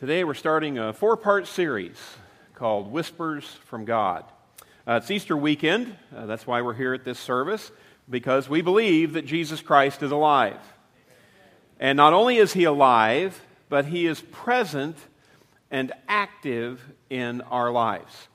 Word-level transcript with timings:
Today 0.00 0.22
we're 0.22 0.34
starting 0.34 0.78
a 0.78 0.92
four 0.92 1.16
part 1.16 1.48
series 1.48 1.96
called 2.54 2.92
Whispers 2.92 3.44
from 3.64 3.84
God. 3.84 4.24
Uh, 4.86 5.00
it's 5.02 5.10
Easter 5.10 5.36
weekend. 5.36 5.92
Uh, 6.16 6.24
that's 6.26 6.46
why 6.46 6.62
we're 6.62 6.74
here 6.74 6.94
at 6.94 7.04
this 7.04 7.18
service, 7.18 7.72
because 8.08 8.48
we 8.48 8.62
believe 8.62 9.14
that 9.14 9.26
Jesus 9.26 9.60
Christ 9.60 10.04
is 10.04 10.12
alive. 10.12 10.60
And 11.80 11.96
not 11.96 12.12
only 12.12 12.36
is 12.36 12.52
he 12.52 12.62
alive, 12.62 13.44
but 13.68 13.86
he 13.86 14.06
is 14.06 14.20
present 14.20 14.96
and 15.68 15.92
active 16.06 16.80
in 17.10 17.40
our 17.40 17.72
lives. 17.72 18.28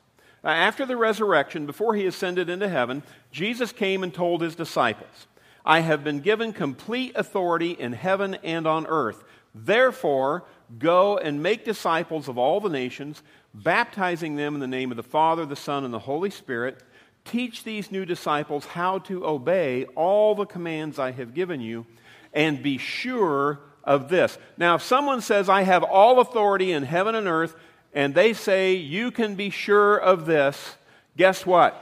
Uh, 0.44 0.50
after 0.50 0.86
the 0.86 0.98
resurrection, 0.98 1.66
before 1.66 1.96
he 1.96 2.06
ascended 2.06 2.50
into 2.50 2.68
heaven, 2.68 3.04
Jesus 3.32 3.72
came 3.72 4.04
and 4.04 4.14
told 4.14 4.42
his 4.42 4.56
disciples, 4.56 5.28
I 5.66 5.80
have 5.80 6.04
been 6.04 6.20
given 6.20 6.52
complete 6.52 7.14
authority 7.16 7.72
in 7.72 7.94
heaven 7.94 8.34
and 8.44 8.68
on 8.68 8.86
earth. 8.86 9.24
Therefore, 9.56 10.44
Go 10.80 11.18
and 11.18 11.44
make 11.44 11.66
disciples 11.66 12.28
of 12.28 12.38
all 12.38 12.60
the 12.60 12.70
nations, 12.70 13.22
baptizing 13.54 14.36
them 14.36 14.54
in 14.56 14.60
the 14.60 14.68
name 14.68 14.92
of 14.92 14.98
the 14.98 15.04
Father, 15.04 15.46
the 15.46 15.56
Son, 15.56 15.84
and 15.84 15.94
the 15.94 16.00
Holy 16.00 16.30
Spirit. 16.30 16.82
Teach 17.26 17.64
these 17.64 17.92
new 17.92 18.06
disciples 18.06 18.66
how 18.66 19.00
to 19.00 19.26
obey 19.26 19.86
all 19.96 20.36
the 20.36 20.46
commands 20.46 21.00
I 21.00 21.12
have 21.12 21.34
given 21.34 21.62
you, 21.62 21.86
and 22.34 22.64
be 22.64 22.78
sure 22.78 23.60
of 23.84 24.10
this. 24.10 24.38
Now, 24.58 24.76
if 24.76 24.82
someone 24.82 25.22
says, 25.22 25.50
I 25.50 25.64
have 25.64 25.84
all 25.84 26.20
authority 26.20 26.72
in 26.72 26.84
heaven 26.84 27.16
and 27.16 27.28
earth, 27.28 27.56
and 27.94 28.16
they 28.16 28.34
say, 28.34 28.74
You 28.74 29.12
can 29.12 29.36
be 29.36 29.50
sure 29.50 29.98
of 29.98 30.26
this, 30.26 30.76
guess 31.18 31.46
what? 31.46 31.80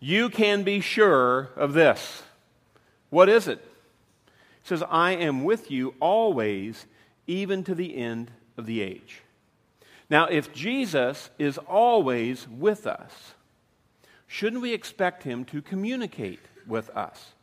You 0.00 0.28
can 0.28 0.62
be 0.62 0.80
sure 0.80 1.50
of 1.56 1.72
this. 1.72 2.22
What 3.10 3.28
is 3.28 3.48
it? 3.48 3.58
It 3.58 4.68
says, 4.68 4.82
I 4.88 5.12
am 5.12 5.44
with 5.44 5.70
you 5.70 5.94
always 5.98 6.86
even 7.28 7.62
to 7.62 7.74
the 7.76 7.96
end 7.96 8.32
of 8.56 8.66
the 8.66 8.80
age. 8.80 9.22
Now, 10.10 10.26
if 10.26 10.52
Jesus 10.52 11.30
is 11.38 11.58
always 11.58 12.48
with 12.48 12.86
us, 12.86 13.34
shouldn't 14.26 14.62
we 14.62 14.72
expect 14.72 15.22
him 15.22 15.44
to 15.44 15.62
communicate 15.62 16.40
with 16.66 16.90
us? 16.90 17.34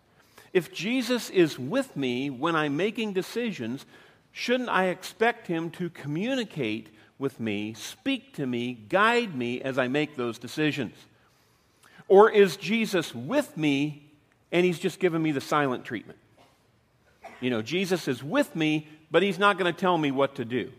If 0.52 0.74
Jesus 0.74 1.30
is 1.30 1.60
with 1.60 1.96
me 1.96 2.30
when 2.30 2.56
I'm 2.56 2.76
making 2.76 3.14
decisions, 3.14 3.86
shouldn't 4.32 4.70
I 4.70 4.86
expect 4.86 5.48
him 5.48 5.70
to 5.72 5.90
communicate 5.90 6.90
with 7.20 7.40
me, 7.40 7.74
speak 7.76 8.34
to 8.34 8.46
me, 8.46 8.74
guide 8.74 9.36
me 9.36 9.62
as 9.62 9.78
I 9.78 9.88
make 9.88 10.16
those 10.16 10.38
decisions? 10.38 10.96
Or 12.08 12.30
is 12.30 12.58
Jesus 12.58 13.14
with 13.14 13.56
me 13.58 14.04
and 14.52 14.66
he's 14.66 14.80
just 14.80 15.00
giving 15.00 15.22
me 15.22 15.32
the 15.32 15.42
silent 15.42 15.86
treatment? 15.86 16.20
You 17.42 17.50
know, 17.50 17.62
Jesus 17.62 18.08
is 18.08 18.24
with 18.24 18.56
me, 18.56 18.88
but 19.12 19.24
he's 19.24 19.40
not 19.40 19.58
going 19.58 19.72
to 19.74 19.80
tell 19.80 19.98
me 19.98 20.12
what 20.12 20.36
to 20.36 20.46
do. 20.46 20.72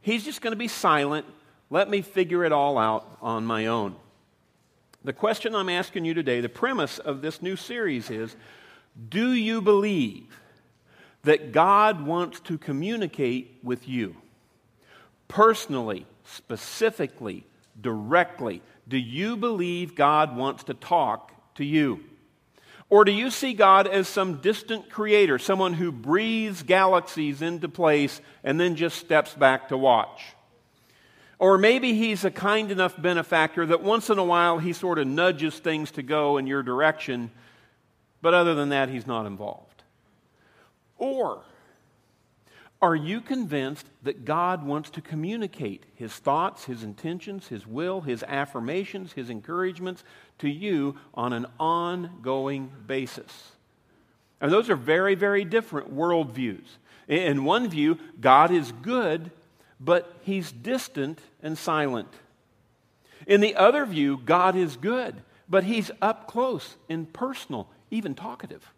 He's 0.00 0.24
just 0.24 0.40
going 0.40 0.52
to 0.52 0.58
be 0.58 0.68
silent. 0.68 1.26
Let 1.70 1.88
me 1.88 2.02
figure 2.02 2.44
it 2.44 2.52
all 2.52 2.78
out 2.78 3.06
on 3.20 3.44
my 3.44 3.66
own. 3.66 3.96
The 5.04 5.12
question 5.12 5.54
I'm 5.54 5.68
asking 5.68 6.04
you 6.04 6.14
today, 6.14 6.40
the 6.40 6.48
premise 6.48 6.98
of 6.98 7.22
this 7.22 7.42
new 7.42 7.56
series 7.56 8.10
is 8.10 8.36
Do 9.08 9.32
you 9.32 9.60
believe 9.60 10.26
that 11.22 11.52
God 11.52 12.04
wants 12.04 12.40
to 12.40 12.58
communicate 12.58 13.58
with 13.62 13.88
you? 13.88 14.16
Personally, 15.28 16.06
specifically, 16.24 17.44
directly. 17.80 18.62
Do 18.86 18.98
you 18.98 19.36
believe 19.36 19.94
God 19.94 20.36
wants 20.36 20.64
to 20.64 20.74
talk 20.74 21.32
to 21.54 21.64
you? 21.64 22.04
Or 22.92 23.06
do 23.06 23.12
you 23.12 23.30
see 23.30 23.54
God 23.54 23.86
as 23.86 24.06
some 24.06 24.42
distant 24.42 24.90
creator, 24.90 25.38
someone 25.38 25.72
who 25.72 25.90
breathes 25.90 26.62
galaxies 26.62 27.40
into 27.40 27.66
place 27.66 28.20
and 28.44 28.60
then 28.60 28.76
just 28.76 28.98
steps 28.98 29.32
back 29.32 29.70
to 29.70 29.78
watch? 29.78 30.20
Or 31.38 31.56
maybe 31.56 31.94
he's 31.94 32.26
a 32.26 32.30
kind 32.30 32.70
enough 32.70 33.00
benefactor 33.00 33.64
that 33.64 33.82
once 33.82 34.10
in 34.10 34.18
a 34.18 34.24
while 34.24 34.58
he 34.58 34.74
sort 34.74 34.98
of 34.98 35.06
nudges 35.06 35.58
things 35.58 35.90
to 35.92 36.02
go 36.02 36.36
in 36.36 36.46
your 36.46 36.62
direction, 36.62 37.30
but 38.20 38.34
other 38.34 38.54
than 38.54 38.68
that, 38.68 38.90
he's 38.90 39.06
not 39.06 39.24
involved. 39.24 39.84
Or 40.98 41.44
are 42.82 42.94
you 42.94 43.22
convinced 43.22 43.86
that 44.02 44.26
God 44.26 44.66
wants 44.66 44.90
to 44.90 45.00
communicate 45.00 45.84
his 45.94 46.12
thoughts, 46.12 46.64
his 46.64 46.82
intentions, 46.82 47.46
his 47.46 47.66
will, 47.66 48.02
his 48.02 48.22
affirmations, 48.24 49.14
his 49.14 49.30
encouragements 49.30 50.04
to 50.42 50.48
you 50.48 50.96
on 51.14 51.32
an 51.32 51.46
ongoing 51.58 52.70
basis? 52.86 53.52
And 54.40 54.52
those 54.52 54.68
are 54.70 54.76
very, 54.76 55.14
very 55.14 55.44
different 55.44 55.94
worldviews. 55.94 56.66
In 57.08 57.44
one 57.44 57.68
view, 57.68 57.98
God 58.20 58.50
is 58.50 58.72
good, 58.82 59.30
but 59.80 60.14
he's 60.22 60.52
distant 60.52 61.20
and 61.42 61.56
silent. 61.56 62.08
In 63.26 63.40
the 63.40 63.54
other 63.54 63.86
view, 63.86 64.20
God 64.24 64.56
is 64.56 64.76
good, 64.76 65.22
but 65.48 65.64
he's 65.64 65.90
up 66.00 66.26
close 66.26 66.76
and 66.88 67.12
personal, 67.12 67.68
even 67.90 68.14
talkative. 68.14 68.72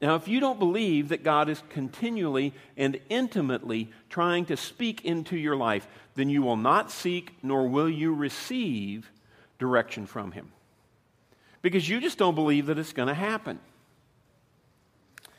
Now, 0.00 0.14
if 0.14 0.28
you 0.28 0.38
don't 0.38 0.60
believe 0.60 1.08
that 1.08 1.24
God 1.24 1.48
is 1.48 1.62
continually 1.70 2.52
and 2.76 3.00
intimately 3.08 3.90
trying 4.08 4.44
to 4.46 4.56
speak 4.56 5.04
into 5.04 5.36
your 5.36 5.56
life, 5.56 5.88
then 6.14 6.28
you 6.28 6.42
will 6.42 6.56
not 6.56 6.92
seek 6.92 7.34
nor 7.42 7.68
will 7.68 7.90
you 7.90 8.14
receive 8.14 9.10
direction 9.58 10.06
from 10.06 10.32
Him. 10.32 10.52
Because 11.62 11.88
you 11.88 12.00
just 12.00 12.18
don't 12.18 12.34
believe 12.34 12.66
that 12.66 12.78
it's 12.78 12.92
going 12.92 13.08
to 13.08 13.14
happen. 13.14 13.58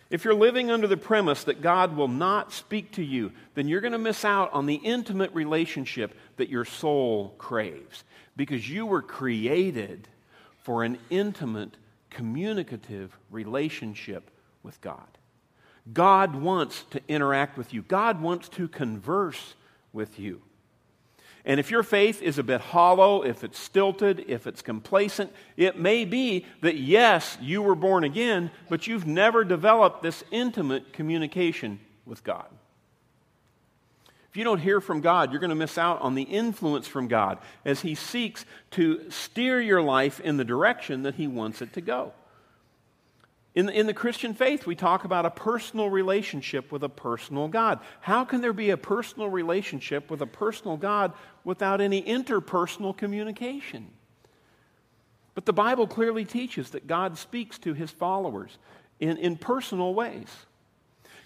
If 0.10 0.26
you're 0.26 0.34
living 0.34 0.72
under 0.72 0.88
the 0.88 0.98
premise 0.98 1.44
that 1.44 1.62
God 1.62 1.96
will 1.96 2.08
not 2.08 2.52
speak 2.52 2.94
to 2.94 3.04
you, 3.04 3.32
then 3.54 3.68
you're 3.68 3.82
going 3.82 3.92
to 3.92 4.00
miss 4.00 4.26
out 4.26 4.52
on 4.54 4.66
the 4.66 4.76
intimate 4.76 5.34
relationship 5.34 6.18
that 6.38 6.50
your 6.50 6.66
soul 6.66 7.36
craves. 7.38 8.04
Because 8.36 8.68
you 8.70 8.86
were 8.86 9.04
created 9.04 10.08
for 10.58 10.84
an 10.84 10.98
intimate, 11.10 11.78
communicative 12.10 13.16
relationship 13.30 14.32
with 14.64 14.82
God. 14.82 15.08
God 15.94 16.36
wants 16.36 16.84
to 16.92 17.02
interact 17.08 17.58
with 17.58 17.74
you, 17.74 17.84
God 17.84 18.22
wants 18.22 18.50
to 18.50 18.68
converse 18.68 19.56
with 19.94 20.20
you. 20.20 20.42
And 21.46 21.60
if 21.60 21.72
your 21.72 21.84
faith 21.84 22.22
is 22.22 22.38
a 22.38 22.44
bit 22.44 22.62
hollow, 22.62 23.24
if 23.24 23.44
it's 23.44 23.58
stilted, 23.58 24.26
if 24.28 24.46
it's 24.46 24.62
complacent, 24.62 25.32
it 25.58 25.80
may 25.80 26.06
be 26.06 26.46
that 26.62 26.78
yes, 26.78 27.38
you 27.42 27.62
were 27.62 27.76
born 27.76 28.04
again, 28.04 28.52
but 28.70 28.88
you've 28.88 29.08
never 29.08 29.44
developed 29.44 30.04
this 30.04 30.24
intimate 30.32 30.94
communication 30.94 31.80
with 32.06 32.24
God. 32.24 32.48
If 34.30 34.38
you 34.38 34.44
don't 34.44 34.60
hear 34.60 34.80
from 34.80 35.02
God, 35.02 35.32
you're 35.32 35.40
going 35.40 35.50
to 35.50 35.56
miss 35.56 35.78
out 35.78 36.02
on 36.02 36.14
the 36.14 36.24
influence 36.24 36.88
from 36.88 37.08
God 37.08 37.40
as 37.66 37.82
He 37.82 37.96
seeks 37.96 38.46
to 38.72 39.10
steer 39.10 39.60
your 39.60 39.82
life 39.82 40.20
in 40.20 40.38
the 40.38 40.46
direction 40.46 41.02
that 41.04 41.16
He 41.16 41.26
wants 41.26 41.64
it 41.64 41.74
to 41.74 41.82
go. 41.82 42.14
In 43.56 43.66
the, 43.66 43.78
in 43.78 43.88
the 43.88 43.94
Christian 43.94 44.34
faith, 44.34 44.68
we 44.68 44.76
talk 44.76 45.06
about 45.06 45.26
a 45.26 45.32
personal 45.32 45.90
relationship 45.90 46.72
with 46.72 46.84
a 46.84 46.90
personal 46.90 47.48
God. 47.48 47.80
How 48.00 48.24
can 48.24 48.42
there 48.42 48.54
be 48.54 48.70
a 48.70 48.78
personal 48.78 49.28
relationship 49.28 50.12
with 50.12 50.22
a 50.22 50.28
personal 50.28 50.78
God 50.78 51.14
without 51.44 51.82
any 51.82 52.04
interpersonal 52.04 52.96
communication? 52.96 53.88
But 55.34 55.46
the 55.46 55.54
Bible 55.54 55.88
clearly 55.88 56.26
teaches 56.26 56.72
that 56.72 56.86
God 56.86 57.18
speaks 57.18 57.58
to 57.60 57.74
his 57.74 57.90
followers 57.90 58.58
in, 59.00 59.18
in 59.18 59.36
personal 59.38 59.94
ways. 59.94 60.28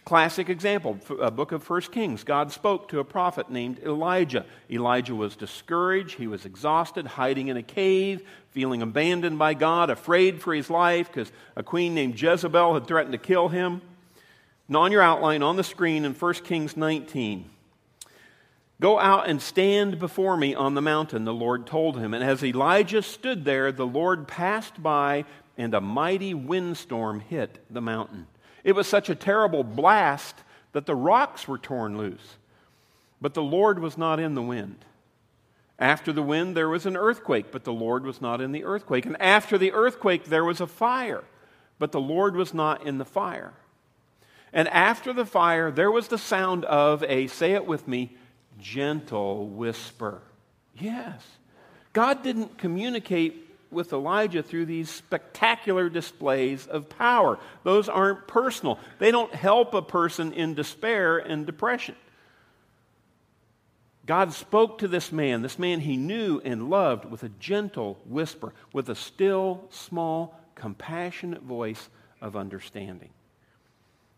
Classic 0.05 0.49
example, 0.49 0.99
a 1.21 1.31
book 1.31 1.53
of 1.53 1.63
First 1.63 1.93
Kings. 1.93 2.25
God 2.25 2.51
spoke 2.51 2.89
to 2.89 2.99
a 2.99 3.05
prophet 3.05 3.49
named 3.49 3.79
Elijah. 3.79 4.45
Elijah 4.69 5.15
was 5.15 5.37
discouraged, 5.37 6.17
he 6.17 6.27
was 6.27 6.45
exhausted, 6.45 7.07
hiding 7.07 7.47
in 7.47 7.55
a 7.55 7.63
cave, 7.63 8.21
feeling 8.51 8.81
abandoned 8.81 9.39
by 9.39 9.53
God, 9.53 9.89
afraid 9.89 10.41
for 10.41 10.53
his 10.53 10.69
life 10.69 11.07
because 11.07 11.31
a 11.55 11.63
queen 11.63 11.93
named 11.93 12.21
Jezebel 12.21 12.73
had 12.73 12.85
threatened 12.85 13.13
to 13.13 13.17
kill 13.17 13.47
him. 13.47 13.81
And 14.67 14.75
on 14.75 14.91
your 14.91 15.01
outline 15.01 15.41
on 15.41 15.55
the 15.55 15.63
screen 15.63 16.03
in 16.03 16.13
1 16.13 16.33
Kings 16.35 16.75
19, 16.75 17.49
Go 18.81 18.99
out 18.99 19.29
and 19.29 19.41
stand 19.41 19.99
before 19.99 20.35
me 20.35 20.53
on 20.53 20.73
the 20.73 20.81
mountain, 20.81 21.23
the 21.23 21.33
Lord 21.33 21.65
told 21.65 21.97
him. 21.97 22.13
And 22.13 22.21
as 22.21 22.43
Elijah 22.43 23.01
stood 23.01 23.45
there, 23.45 23.71
the 23.71 23.87
Lord 23.87 24.27
passed 24.27 24.83
by, 24.83 25.23
and 25.57 25.73
a 25.73 25.79
mighty 25.79 26.33
windstorm 26.33 27.21
hit 27.21 27.63
the 27.69 27.79
mountain. 27.79 28.27
It 28.63 28.75
was 28.75 28.87
such 28.87 29.09
a 29.09 29.15
terrible 29.15 29.63
blast 29.63 30.35
that 30.71 30.85
the 30.85 30.95
rocks 30.95 31.47
were 31.47 31.57
torn 31.57 31.97
loose. 31.97 32.37
But 33.21 33.33
the 33.33 33.43
Lord 33.43 33.79
was 33.79 33.97
not 33.97 34.19
in 34.19 34.35
the 34.35 34.41
wind. 34.41 34.85
After 35.79 36.13
the 36.13 36.23
wind, 36.23 36.55
there 36.55 36.69
was 36.69 36.85
an 36.85 36.95
earthquake, 36.95 37.51
but 37.51 37.63
the 37.63 37.73
Lord 37.73 38.05
was 38.05 38.21
not 38.21 38.41
in 38.41 38.51
the 38.51 38.63
earthquake. 38.63 39.05
And 39.05 39.21
after 39.21 39.57
the 39.57 39.73
earthquake, 39.73 40.25
there 40.25 40.45
was 40.45 40.61
a 40.61 40.67
fire, 40.67 41.23
but 41.79 41.91
the 41.91 42.01
Lord 42.01 42.35
was 42.35 42.53
not 42.53 42.85
in 42.85 42.99
the 42.99 43.05
fire. 43.05 43.53
And 44.53 44.67
after 44.67 45.13
the 45.13 45.25
fire, 45.25 45.71
there 45.71 45.91
was 45.91 46.09
the 46.09 46.17
sound 46.17 46.63
of 46.65 47.03
a, 47.03 47.27
say 47.27 47.53
it 47.53 47.65
with 47.65 47.87
me, 47.87 48.15
gentle 48.59 49.47
whisper. 49.47 50.21
Yes. 50.77 51.25
God 51.91 52.23
didn't 52.23 52.57
communicate 52.57 53.42
with 53.73 53.93
Elijah 53.93 54.43
through 54.43 54.65
these 54.65 54.89
spectacular 54.89 55.89
displays 55.89 56.67
of 56.67 56.89
power. 56.89 57.39
Those 57.63 57.89
aren't 57.89 58.27
personal, 58.27 58.79
they 58.99 59.11
don't 59.11 59.33
help 59.33 59.73
a 59.73 59.81
person 59.81 60.33
in 60.33 60.53
despair 60.53 61.17
and 61.17 61.45
depression. 61.45 61.95
God 64.05 64.33
spoke 64.33 64.79
to 64.79 64.87
this 64.87 65.11
man, 65.11 65.41
this 65.41 65.57
man 65.57 65.79
he 65.79 65.95
knew 65.95 66.41
and 66.43 66.69
loved, 66.69 67.05
with 67.05 67.23
a 67.23 67.29
gentle 67.29 67.99
whisper, 68.05 68.53
with 68.73 68.89
a 68.89 68.95
still, 68.95 69.63
small, 69.69 70.37
compassionate 70.55 71.41
voice 71.41 71.89
of 72.19 72.35
understanding. 72.35 73.09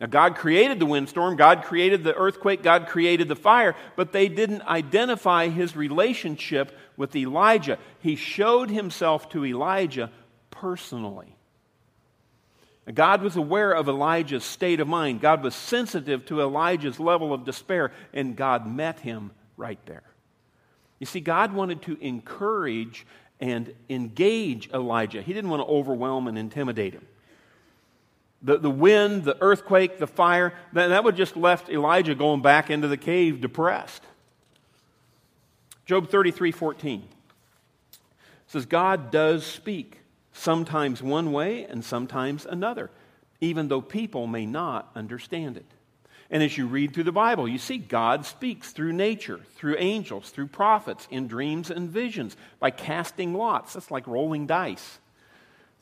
Now, 0.01 0.07
God 0.07 0.35
created 0.35 0.79
the 0.79 0.85
windstorm, 0.85 1.37
God 1.37 1.63
created 1.63 2.03
the 2.03 2.15
earthquake, 2.15 2.63
God 2.63 2.87
created 2.87 3.29
the 3.29 3.35
fire, 3.35 3.75
but 3.95 4.11
they 4.11 4.27
didn't 4.27 4.63
identify 4.63 5.47
his 5.47 5.75
relationship 5.75 6.77
with 6.97 7.15
Elijah. 7.15 7.77
He 7.99 8.15
showed 8.15 8.69
himself 8.69 9.29
to 9.29 9.45
Elijah 9.45 10.11
personally. 10.51 11.35
God 12.93 13.23
was 13.23 13.35
aware 13.35 13.71
of 13.71 13.89
Elijah's 13.89 14.43
state 14.43 14.79
of 14.79 14.87
mind. 14.87 15.19
God 15.19 15.43
was 15.43 15.55
sensitive 15.55 16.25
to 16.27 16.41
Elijah's 16.41 16.99
level 16.99 17.33
of 17.33 17.43
despair, 17.43 17.91
and 18.13 18.35
God 18.35 18.67
met 18.67 18.99
him 18.99 19.31
right 19.57 19.79
there. 19.87 20.03
You 20.99 21.07
see, 21.07 21.19
God 21.19 21.53
wanted 21.53 21.81
to 21.83 21.97
encourage 21.99 23.05
and 23.39 23.73
engage 23.89 24.69
Elijah. 24.69 25.21
He 25.21 25.33
didn't 25.33 25.49
want 25.49 25.61
to 25.61 25.67
overwhelm 25.67 26.27
and 26.27 26.37
intimidate 26.37 26.93
him. 26.93 27.05
The, 28.43 28.59
the 28.59 28.69
wind, 28.69 29.23
the 29.23 29.37
earthquake, 29.41 29.97
the 29.97 30.07
fire, 30.07 30.53
that, 30.73 30.89
that 30.89 31.03
would 31.03 31.15
just 31.15 31.35
left 31.35 31.69
Elijah 31.69 32.13
going 32.13 32.41
back 32.41 32.69
into 32.69 32.87
the 32.87 32.97
cave 32.97 33.41
depressed. 33.41 34.03
Job 35.85 36.09
33 36.09 36.51
14 36.51 37.03
says, 38.47 38.65
God 38.65 39.11
does 39.11 39.45
speak 39.45 39.99
sometimes 40.33 41.01
one 41.01 41.31
way 41.31 41.65
and 41.65 41.83
sometimes 41.83 42.45
another, 42.45 42.89
even 43.41 43.67
though 43.67 43.81
people 43.81 44.27
may 44.27 44.45
not 44.45 44.91
understand 44.95 45.57
it. 45.57 45.65
And 46.31 46.41
as 46.41 46.57
you 46.57 46.65
read 46.65 46.93
through 46.93 47.03
the 47.03 47.11
Bible, 47.11 47.47
you 47.47 47.59
see 47.59 47.77
God 47.77 48.25
speaks 48.25 48.71
through 48.71 48.93
nature, 48.93 49.41
through 49.55 49.75
angels, 49.77 50.31
through 50.31 50.47
prophets, 50.47 51.07
in 51.11 51.27
dreams 51.27 51.69
and 51.69 51.89
visions, 51.89 52.35
by 52.59 52.71
casting 52.71 53.33
lots. 53.35 53.73
That's 53.73 53.91
like 53.91 54.07
rolling 54.07 54.47
dice. 54.47 54.99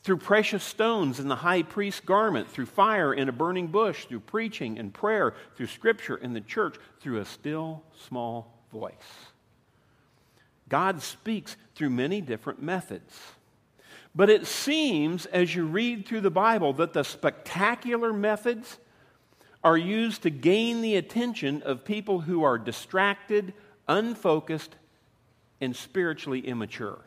Through 0.02 0.18
precious 0.18 0.62
stones 0.62 1.18
in 1.18 1.28
the 1.28 1.36
high 1.36 1.62
priest's 1.62 2.00
garment, 2.00 2.50
through 2.50 2.66
fire 2.66 3.14
in 3.14 3.30
a 3.30 3.32
burning 3.32 3.68
bush, 3.68 4.04
through 4.04 4.20
preaching 4.20 4.78
and 4.78 4.92
prayer, 4.92 5.34
through 5.56 5.68
scripture 5.68 6.16
in 6.16 6.34
the 6.34 6.42
church, 6.42 6.76
through 7.00 7.20
a 7.20 7.24
still 7.24 7.82
small 8.06 8.52
voice. 8.70 8.92
God 10.68 11.02
speaks 11.02 11.56
through 11.74 11.90
many 11.90 12.20
different 12.20 12.62
methods. 12.62 13.18
But 14.14 14.30
it 14.30 14.46
seems, 14.46 15.26
as 15.26 15.54
you 15.54 15.64
read 15.64 16.06
through 16.06 16.20
the 16.20 16.30
Bible, 16.30 16.72
that 16.74 16.92
the 16.92 17.02
spectacular 17.02 18.12
methods 18.12 18.78
are 19.64 19.76
used 19.76 20.22
to 20.22 20.30
gain 20.30 20.82
the 20.82 20.96
attention 20.96 21.62
of 21.62 21.84
people 21.84 22.20
who 22.20 22.44
are 22.44 22.58
distracted, 22.58 23.54
unfocused, 23.88 24.76
and 25.60 25.74
spiritually 25.74 26.40
immature. 26.40 27.00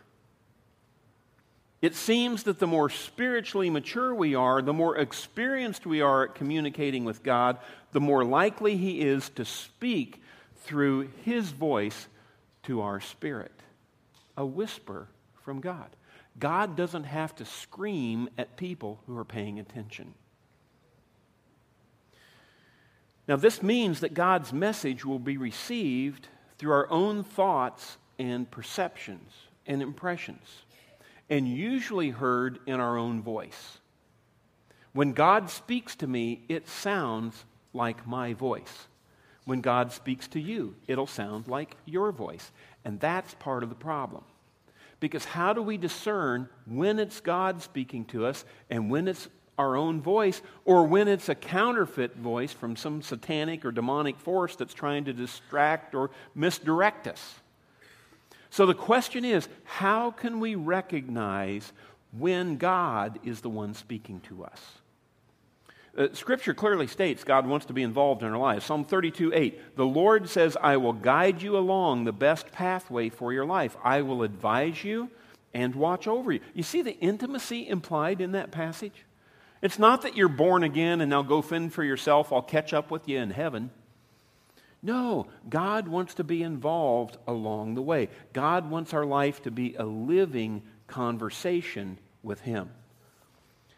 It 1.81 1.95
seems 1.95 2.43
that 2.43 2.57
the 2.57 2.67
more 2.67 2.89
spiritually 2.89 3.69
mature 3.69 4.13
we 4.13 4.33
are, 4.33 4.61
the 4.61 4.73
more 4.73 4.97
experienced 4.97 5.85
we 5.85 6.01
are 6.01 6.25
at 6.25 6.35
communicating 6.35 7.05
with 7.05 7.21
God, 7.21 7.59
the 7.91 8.01
more 8.01 8.25
likely 8.25 8.75
He 8.75 9.01
is 9.01 9.29
to 9.29 9.45
speak 9.45 10.21
through 10.55 11.09
His 11.23 11.51
voice 11.51 12.07
to 12.67 12.81
our 12.81 12.99
spirit. 12.99 13.51
A 14.37 14.45
whisper 14.45 15.07
from 15.43 15.59
God. 15.59 15.89
God 16.37 16.75
doesn't 16.75 17.05
have 17.05 17.35
to 17.37 17.45
scream 17.45 18.29
at 18.37 18.57
people 18.57 18.99
who 19.07 19.17
are 19.17 19.25
paying 19.25 19.59
attention. 19.59 20.13
Now, 23.27 23.35
this 23.35 23.63
means 23.63 24.01
that 24.01 24.13
God's 24.13 24.53
message 24.53 25.03
will 25.03 25.19
be 25.19 25.37
received 25.37 26.27
through 26.57 26.71
our 26.71 26.89
own 26.89 27.23
thoughts 27.23 27.97
and 28.19 28.49
perceptions 28.49 29.33
and 29.65 29.81
impressions, 29.81 30.47
and 31.29 31.47
usually 31.47 32.09
heard 32.09 32.59
in 32.65 32.79
our 32.79 32.97
own 32.97 33.21
voice. 33.21 33.79
When 34.93 35.11
God 35.11 35.49
speaks 35.49 35.95
to 35.97 36.07
me, 36.07 36.43
it 36.47 36.67
sounds 36.67 37.43
like 37.73 38.07
my 38.07 38.33
voice. 38.33 38.87
When 39.47 39.61
God 39.61 39.93
speaks 39.93 40.27
to 40.29 40.41
you, 40.41 40.75
it'll 40.87 41.07
sound 41.07 41.47
like 41.47 41.77
your 41.85 42.11
voice. 42.11 42.51
And 42.83 42.99
that's 42.99 43.33
part 43.35 43.63
of 43.63 43.69
the 43.69 43.75
problem. 43.75 44.25
Because 44.99 45.23
how 45.23 45.53
do 45.53 45.61
we 45.61 45.77
discern 45.77 46.49
when 46.65 46.99
it's 46.99 47.21
God 47.21 47.61
speaking 47.61 48.03
to 48.07 48.25
us 48.25 48.43
and 48.69 48.91
when 48.91 49.07
it's 49.07 49.29
our 49.57 49.77
own 49.77 50.01
voice 50.01 50.41
or 50.65 50.85
when 50.85 51.07
it's 51.07 51.29
a 51.29 51.35
counterfeit 51.35 52.17
voice 52.17 52.51
from 52.51 52.75
some 52.75 53.01
satanic 53.01 53.63
or 53.63 53.71
demonic 53.71 54.19
force 54.19 54.57
that's 54.57 54.73
trying 54.73 55.05
to 55.05 55.13
distract 55.13 55.95
or 55.95 56.11
misdirect 56.35 57.07
us? 57.07 57.35
So 58.49 58.65
the 58.65 58.75
question 58.75 59.23
is 59.23 59.47
how 59.63 60.11
can 60.11 60.41
we 60.41 60.55
recognize 60.55 61.71
when 62.11 62.57
God 62.57 63.17
is 63.23 63.39
the 63.39 63.49
one 63.49 63.73
speaking 63.73 64.19
to 64.27 64.43
us? 64.43 64.61
Uh, 65.97 66.07
scripture 66.13 66.53
clearly 66.53 66.85
states 66.85 67.23
God 67.23 67.47
wants 67.47 67.65
to 67.65 67.73
be 67.73 67.81
involved 67.81 68.21
in 68.21 68.29
our 68.29 68.37
lives. 68.37 68.65
Psalm 68.65 68.85
32 68.85 69.33
8. 69.33 69.75
The 69.75 69.85
Lord 69.85 70.29
says, 70.29 70.55
I 70.61 70.77
will 70.77 70.93
guide 70.93 71.41
you 71.41 71.57
along 71.57 72.03
the 72.03 72.13
best 72.13 72.51
pathway 72.51 73.09
for 73.09 73.33
your 73.33 73.45
life. 73.45 73.75
I 73.83 74.03
will 74.03 74.21
advise 74.21 74.83
you 74.83 75.09
and 75.53 75.73
watch 75.73 76.07
over 76.07 76.31
you. 76.31 76.39
You 76.53 76.61
see 76.61 76.83
the 76.83 76.97
intimacy 76.99 77.67
implied 77.67 78.21
in 78.21 78.33
that 78.33 78.51
passage? 78.51 79.05
It's 79.61 79.79
not 79.79 80.03
that 80.03 80.15
you're 80.15 80.27
born 80.27 80.63
again 80.63 81.01
and 81.01 81.09
now 81.09 81.23
go 81.23 81.41
fend 81.41 81.73
for 81.73 81.83
yourself, 81.83 82.31
I'll 82.31 82.43
catch 82.43 82.73
up 82.73 82.91
with 82.91 83.09
you 83.09 83.17
in 83.17 83.31
heaven. 83.31 83.71
No, 84.83 85.25
God 85.49 85.87
wants 85.87 86.13
to 86.15 86.23
be 86.23 86.43
involved 86.43 87.17
along 87.27 87.73
the 87.73 87.81
way. 87.81 88.09
God 88.33 88.69
wants 88.69 88.93
our 88.93 89.05
life 89.05 89.41
to 89.43 89.51
be 89.51 89.73
a 89.75 89.83
living 89.83 90.61
conversation 90.85 91.97
with 92.21 92.41
Him. 92.41 92.69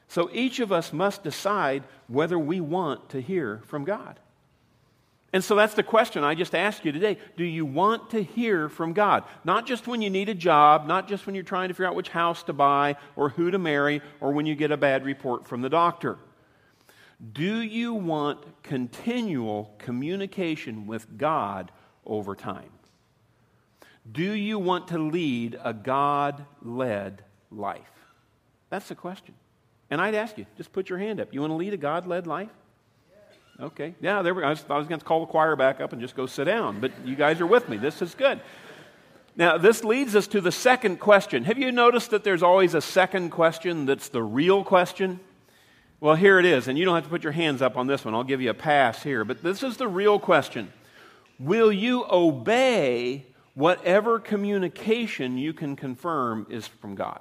So 0.10 0.30
each 0.34 0.60
of 0.60 0.72
us 0.72 0.92
must 0.92 1.24
decide 1.24 1.84
whether 2.08 2.38
we 2.38 2.60
want 2.60 3.10
to 3.10 3.22
hear 3.22 3.62
from 3.68 3.86
God. 3.86 4.20
And 5.32 5.44
so 5.44 5.56
that's 5.56 5.76
the 5.76 5.84
question 5.84 6.24
I 6.24 6.34
just 6.34 6.56
asked 6.56 6.84
you 6.84 6.92
today. 6.92 7.20
Do 7.38 7.44
you 7.44 7.64
want 7.64 8.10
to 8.10 8.24
hear 8.24 8.68
from 8.68 8.94
God? 8.94 9.24
Not 9.44 9.68
just 9.68 9.88
when 9.88 10.02
you 10.02 10.10
need 10.10 10.28
a 10.28 10.34
job, 10.34 10.88
not 10.88 11.08
just 11.08 11.28
when 11.28 11.36
you're 11.36 11.44
trying 11.44 11.68
to 11.68 11.76
figure 11.76 11.86
out 11.86 11.94
which 11.94 12.10
house 12.10 12.42
to 12.44 12.54
buy 12.54 12.96
or 13.16 13.30
who 13.30 13.52
to 13.52 13.60
marry 13.60 14.02
or 14.20 14.32
when 14.32 14.48
you 14.48 14.56
get 14.56 14.72
a 14.72 14.78
bad 14.78 15.06
report 15.06 15.48
from 15.48 15.62
the 15.62 15.70
doctor. 15.70 16.18
Do 17.32 17.62
you 17.62 17.94
want 17.94 18.40
continual 18.64 19.76
communication 19.78 20.88
with 20.88 21.20
God 21.20 21.72
over 22.04 22.36
time? 22.36 22.72
Do 24.12 24.32
you 24.34 24.58
want 24.58 24.88
to 24.88 24.98
lead 24.98 25.60
a 25.64 25.74
God 25.74 26.44
led 26.64 27.24
life? 27.52 27.92
That's 28.72 28.88
the 28.88 28.96
question. 28.96 29.36
And 29.92 30.00
I'd 30.00 30.16
ask 30.16 30.38
you, 30.38 30.46
just 30.58 30.72
put 30.72 30.90
your 30.90 31.00
hand 31.00 31.20
up. 31.20 31.34
You 31.34 31.42
want 31.42 31.52
to 31.52 31.56
lead 31.56 31.74
a 31.74 31.78
God 31.78 32.06
led 32.06 32.28
life? 32.28 32.50
Okay. 33.60 33.94
Yeah, 34.00 34.22
there 34.22 34.34
we 34.34 34.42
go. 34.42 34.48
I 34.48 34.52
was, 34.52 34.64
I 34.70 34.78
was 34.78 34.88
going 34.88 35.00
to 35.00 35.06
call 35.06 35.22
the 35.22 35.26
choir 35.26 35.56
back 35.56 35.82
up 35.82 35.92
and 35.92 36.02
just 36.02 36.16
go 36.16 36.26
sit 36.26 36.46
down, 36.46 36.80
but 36.80 36.92
you 37.04 37.16
guys 37.16 37.42
are 37.42 37.48
with 37.48 37.68
me. 37.68 37.78
This 37.78 38.02
is 38.02 38.16
good. 38.16 38.40
Now, 39.36 39.58
this 39.58 39.84
leads 39.84 40.16
us 40.16 40.28
to 40.28 40.42
the 40.42 40.52
second 40.52 41.00
question. 41.00 41.44
Have 41.44 41.58
you 41.58 41.72
noticed 41.72 42.12
that 42.12 42.24
there's 42.24 42.44
always 42.44 42.74
a 42.74 42.82
second 42.82 43.32
question 43.32 43.86
that's 43.86 44.10
the 44.10 44.24
real 44.24 44.64
question? 44.64 45.20
Well, 46.00 46.16
here 46.16 46.40
it 46.40 46.46
is, 46.46 46.70
and 46.70 46.78
you 46.78 46.86
don't 46.86 46.96
have 46.96 47.04
to 47.04 47.10
put 47.10 47.24
your 47.24 47.34
hands 47.34 47.62
up 47.62 47.76
on 47.76 47.88
this 47.88 48.06
one. 48.06 48.16
I'll 48.16 48.24
give 48.24 48.42
you 48.42 48.50
a 48.50 48.54
pass 48.54 49.04
here, 49.04 49.26
but 49.26 49.44
this 49.44 49.64
is 49.64 49.78
the 49.78 49.88
real 49.88 50.20
question 50.20 50.72
Will 51.40 51.72
you 51.72 52.06
obey 52.10 53.26
whatever 53.54 54.20
communication 54.20 55.38
you 55.38 55.54
can 55.54 55.76
confirm 55.76 56.48
is 56.50 56.68
from 56.68 56.96
God? 56.96 57.20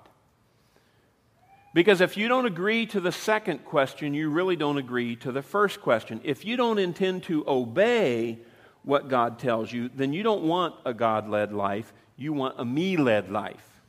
Because 1.74 2.00
if 2.00 2.16
you 2.16 2.28
don't 2.28 2.46
agree 2.46 2.86
to 2.86 3.00
the 3.00 3.12
second 3.12 3.64
question, 3.64 4.14
you 4.14 4.30
really 4.30 4.56
don't 4.56 4.78
agree 4.78 5.16
to 5.16 5.32
the 5.32 5.42
first 5.42 5.80
question. 5.80 6.20
If 6.24 6.44
you 6.44 6.56
don't 6.56 6.78
intend 6.78 7.24
to 7.24 7.44
obey 7.46 8.38
what 8.84 9.08
God 9.08 9.38
tells 9.38 9.72
you, 9.72 9.90
then 9.94 10.12
you 10.12 10.22
don't 10.22 10.44
want 10.44 10.74
a 10.86 10.94
God 10.94 11.28
led 11.28 11.52
life. 11.52 11.92
You 12.16 12.32
want 12.32 12.54
a 12.58 12.64
me 12.64 12.96
led 12.96 13.30
life 13.30 13.82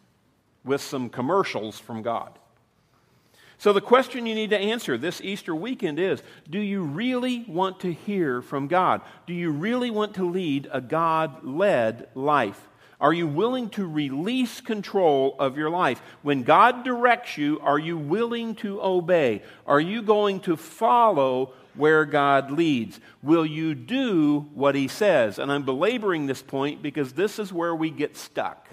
with 0.65 0.81
some 0.81 1.09
commercials 1.09 1.79
from 1.79 2.01
God. 2.01 2.38
So, 3.57 3.74
the 3.74 3.81
question 3.81 4.25
you 4.25 4.36
need 4.36 4.51
to 4.51 4.57
answer 4.57 4.98
this 4.98 5.19
Easter 5.21 5.53
weekend 5.53 6.00
is 6.00 6.24
Do 6.50 6.59
you 6.59 6.81
really 6.81 7.43
want 7.48 7.81
to 7.81 7.91
hear 7.91 8.41
from 8.41 8.67
God? 8.67 9.01
Do 9.27 9.33
you 9.33 9.51
really 9.51 9.89
want 9.89 10.15
to 10.15 10.29
lead 10.29 10.69
a 10.71 10.79
God 10.79 11.43
led 11.43 12.07
life? 12.13 12.69
Are 13.01 13.13
you 13.13 13.27
willing 13.27 13.70
to 13.72 13.88
release 13.88 14.60
control 14.60 15.36
of 15.39 15.58
your 15.58 15.70
life? 15.70 16.01
When 16.22 16.44
God 16.44 16.84
directs 16.84 17.38
you, 17.38 17.60
are 17.62 17.79
you 17.79 17.98
willing 17.98 18.56
to 18.56 18.82
obey? 18.82 19.41
Are 19.65 19.79
you 19.79 20.01
going 20.01 20.41
to 20.41 20.58
follow 20.58 21.53
where 21.75 22.03
God 22.03 22.51
leads? 22.51 23.00
Will 23.24 23.46
you 23.46 23.74
do 23.74 24.50
what 24.53 24.75
He 24.75 24.89
says? 24.89 25.39
And 25.39 25.50
I'm 25.50 25.63
belaboring 25.63 26.25
this 26.25 26.41
point 26.41 26.82
because 26.82 27.13
this 27.13 27.39
is 27.39 27.53
where 27.53 27.74
we 27.74 27.89
get 27.89 28.18
stuck. 28.18 28.68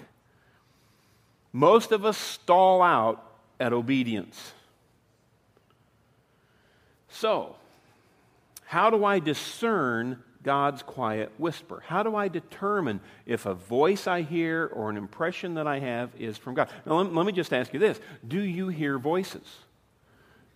Most 1.53 1.93
of 1.93 2.03
us 2.03 2.17
stall 2.17 2.81
out 2.81 3.23
at 3.61 3.71
obedience. 3.71 4.53
So, 7.07 7.55
how 8.65 8.89
do 8.89 9.05
I 9.05 9.19
discern 9.19 10.21
God's 10.47 10.81
quiet 10.81 11.29
whisper? 11.37 11.83
How 11.87 12.03
do 12.03 12.15
I 12.15 12.29
determine 12.29 13.01
if 13.25 13.45
a 13.45 13.53
voice 13.53 14.07
I 14.07 14.21
hear 14.21 14.71
or 14.71 14.89
an 14.89 14.95
impression 14.95 15.55
that 15.55 15.67
I 15.67 15.79
have 15.79 16.09
is 16.17 16.37
from 16.37 16.53
God? 16.53 16.69
Now, 16.85 17.01
let, 17.01 17.25
me 17.25 17.33
just 17.33 17.51
ask 17.51 17.73
you 17.73 17.81
this 17.81 17.99
Do 18.25 18.39
you 18.39 18.69
hear 18.69 18.97
voices? 18.97 19.43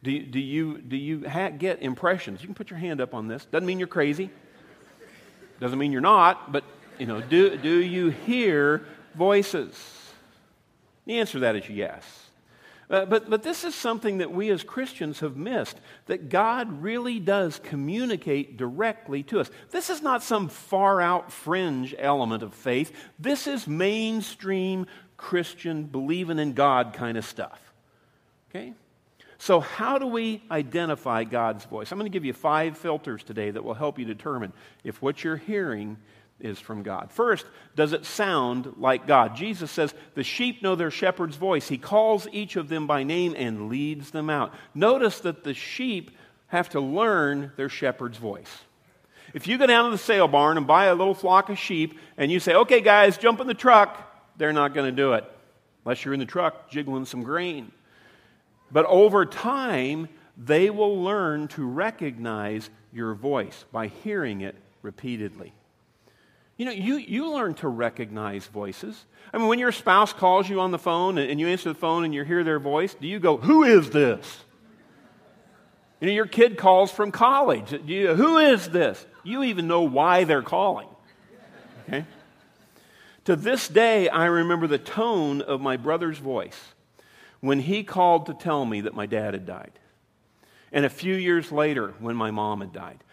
Do, 0.02 0.18
do 0.18 0.40
you, 0.40 0.78
do 0.78 0.96
you 0.96 1.28
ha- 1.28 1.50
get 1.50 1.82
impressions? 1.82 2.40
You 2.40 2.48
can 2.48 2.56
put 2.56 2.70
your 2.70 2.80
hand 2.80 3.02
up 3.02 3.14
on 3.14 3.28
this. 3.28 3.44
Doesn't 3.44 3.66
mean 3.66 3.80
you're 3.80 3.88
crazy. 3.90 4.30
Doesn't 5.60 5.78
mean 5.78 5.92
you're 5.92 6.00
not, 6.00 6.54
but 6.54 6.64
you 6.98 7.06
know, 7.06 7.20
do, 7.20 7.58
do 7.58 7.84
you 7.84 8.12
hear 8.12 8.86
voices? 9.14 9.76
The 11.06 11.20
answer 11.20 11.34
to 11.34 11.40
that 11.40 11.58
is 11.58 11.70
yes. 11.70 12.31
Uh, 12.92 13.06
but, 13.06 13.30
but 13.30 13.42
this 13.42 13.64
is 13.64 13.74
something 13.74 14.18
that 14.18 14.32
we 14.32 14.50
as 14.50 14.64
Christians 14.64 15.22
have 15.22 15.38
missed 15.38 15.80
that 16.08 16.28
God 16.28 16.82
really 16.82 17.20
does 17.20 17.58
communicate 17.64 18.58
directly 18.58 19.24
to 19.24 19.40
us. 19.40 19.50
This 19.72 19.90
is 19.90 20.02
not 20.02 20.22
some 20.22 20.50
far 20.50 21.00
out 21.00 21.32
fringe 21.32 21.96
element 21.98 22.44
of 22.44 22.54
faith, 22.54 22.92
this 23.18 23.48
is 23.48 23.66
mainstream 23.66 24.88
Christian, 25.16 25.84
believing 25.84 26.38
in 26.38 26.54
God 26.54 26.94
kind 26.94 27.18
of 27.18 27.24
stuff. 27.24 27.62
Okay? 28.50 28.74
So, 29.38 29.60
how 29.60 29.98
do 29.98 30.08
we 30.08 30.44
identify 30.52 31.24
God's 31.24 31.64
voice? 31.66 31.92
I'm 31.92 31.98
going 31.98 32.12
to 32.12 32.14
give 32.14 32.26
you 32.26 32.34
five 32.34 32.78
filters 32.78 33.24
today 33.24 33.52
that 33.52 33.64
will 33.64 33.74
help 33.74 34.00
you 34.00 34.06
determine 34.06 34.52
if 34.84 35.02
what 35.02 35.24
you're 35.24 35.38
hearing 35.38 35.98
is 36.42 36.60
from 36.60 36.84
God. 36.84 37.12
First, 37.12 37.46
does 37.76 37.94
it 37.94 38.06
sound 38.06 38.76
like 38.78 39.08
God? 39.08 39.36
Jesus 39.36 39.72
says, 39.72 39.94
The 40.16 40.24
sheep 40.24 40.62
know 40.62 40.76
their 40.76 40.92
shepherd's 40.92 41.36
voice. 41.36 41.68
He 41.68 41.78
calls 41.78 42.28
each 42.32 42.56
of 42.56 42.70
them 42.70 42.88
by 42.88 43.04
name 43.04 43.34
and 43.38 43.70
leads 43.70 44.12
them 44.12 44.30
out. 44.30 44.54
Notice 44.74 45.20
that 45.22 45.44
the 45.44 45.54
sheep 45.54 46.12
have 46.48 46.70
to 46.70 46.82
learn 46.82 47.52
their 47.56 47.70
shepherd's 47.70 48.18
voice. 48.18 48.52
If 49.34 49.48
you 49.48 49.58
go 49.58 49.66
down 49.66 49.86
to 49.86 49.92
the 49.92 49.98
sale 49.98 50.28
barn 50.28 50.58
and 50.58 50.68
buy 50.68 50.86
a 50.86 50.96
little 50.96 51.14
flock 51.14 51.50
of 51.50 51.58
sheep 51.58 51.98
and 52.18 52.32
you 52.32 52.40
say, 52.40 52.54
Okay, 52.54 52.82
guys, 52.82 53.18
jump 53.18 53.40
in 53.40 53.48
the 53.48 53.54
truck, 53.54 53.98
they're 54.38 54.54
not 54.54 54.74
going 54.74 54.90
to 54.90 54.96
do 54.96 55.14
it 55.14 55.26
unless 55.86 56.04
you're 56.04 56.14
in 56.14 56.20
the 56.20 56.26
truck 56.26 56.70
jiggling 56.70 57.06
some 57.06 57.24
grain. 57.24 57.72
But 58.72 58.86
over 58.86 59.26
time, 59.26 60.08
they 60.38 60.70
will 60.70 61.04
learn 61.04 61.48
to 61.50 61.66
recognize 61.66 62.70
your 62.94 63.14
voice 63.14 63.66
by 63.72 63.88
hearing 63.88 64.42
it 64.42 64.56
repeatedly. 64.82 65.54
You 66.62 66.66
know, 66.66 66.74
you, 66.74 66.98
you 66.98 67.34
learn 67.34 67.56
to 67.56 67.68
recognize 67.68 68.46
voices. 68.46 69.08
I 69.34 69.40
mean, 69.40 69.48
when 69.48 69.58
your 69.58 69.72
spouse 69.72 70.14
calls 70.14 70.48
you 70.48 70.60
on 70.60 70.70
the 70.70 70.78
phone 70.78 71.18
and 71.18 71.40
you 71.40 71.48
answer 71.48 71.70
the 71.70 71.80
phone 71.80 72.06
and 72.06 72.14
you 72.14 72.24
hear 72.24 72.44
their 72.44 72.60
voice, 72.60 72.94
do 72.94 73.08
you 73.08 73.20
go, 73.20 73.38
Who 73.38 73.64
is 73.64 73.90
this? 73.90 74.44
You 76.00 76.06
know, 76.06 76.14
your 76.14 76.28
kid 76.28 76.60
calls 76.60 76.92
from 76.92 77.12
college. 77.12 77.74
You, 77.88 78.14
Who 78.14 78.38
is 78.38 78.70
this? 78.70 79.04
You 79.24 79.42
even 79.42 79.66
know 79.66 79.82
why 79.82 80.24
they're 80.26 80.44
calling. 80.44 80.88
Okay? 81.88 82.06
To 83.26 83.36
this 83.36 83.68
day, 83.68 84.08
I 84.08 84.26
remember 84.28 84.68
the 84.68 84.78
tone 84.78 85.42
of 85.42 85.62
my 85.62 85.78
brother's 85.78 86.20
voice 86.20 86.62
when 87.40 87.62
he 87.62 87.84
called 87.84 88.28
to 88.28 88.36
tell 88.36 88.66
me 88.66 88.82
that 88.82 88.94
my 88.94 89.08
dad 89.08 89.34
had 89.34 89.48
died. 89.48 89.80
And 90.72 90.86
a 90.86 90.92
few 90.92 91.16
years 91.16 91.52
later, 91.52 91.96
when 91.98 92.16
my 92.16 92.30
mom 92.30 92.62
had 92.62 92.72
died. 92.72 93.04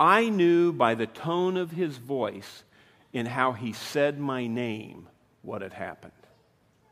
I 0.00 0.28
knew 0.28 0.72
by 0.72 0.96
the 0.96 1.06
tone 1.06 1.56
of 1.56 1.70
his 1.70 1.98
voice 1.98 2.64
in 3.12 3.26
how 3.26 3.52
he 3.52 3.72
said 3.72 4.18
my 4.18 4.46
name 4.46 5.08
what 5.42 5.62
had 5.62 5.72
happened. 5.72 6.12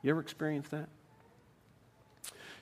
You 0.02 0.10
ever 0.10 0.20
experienced 0.20 0.70
that? 0.70 0.88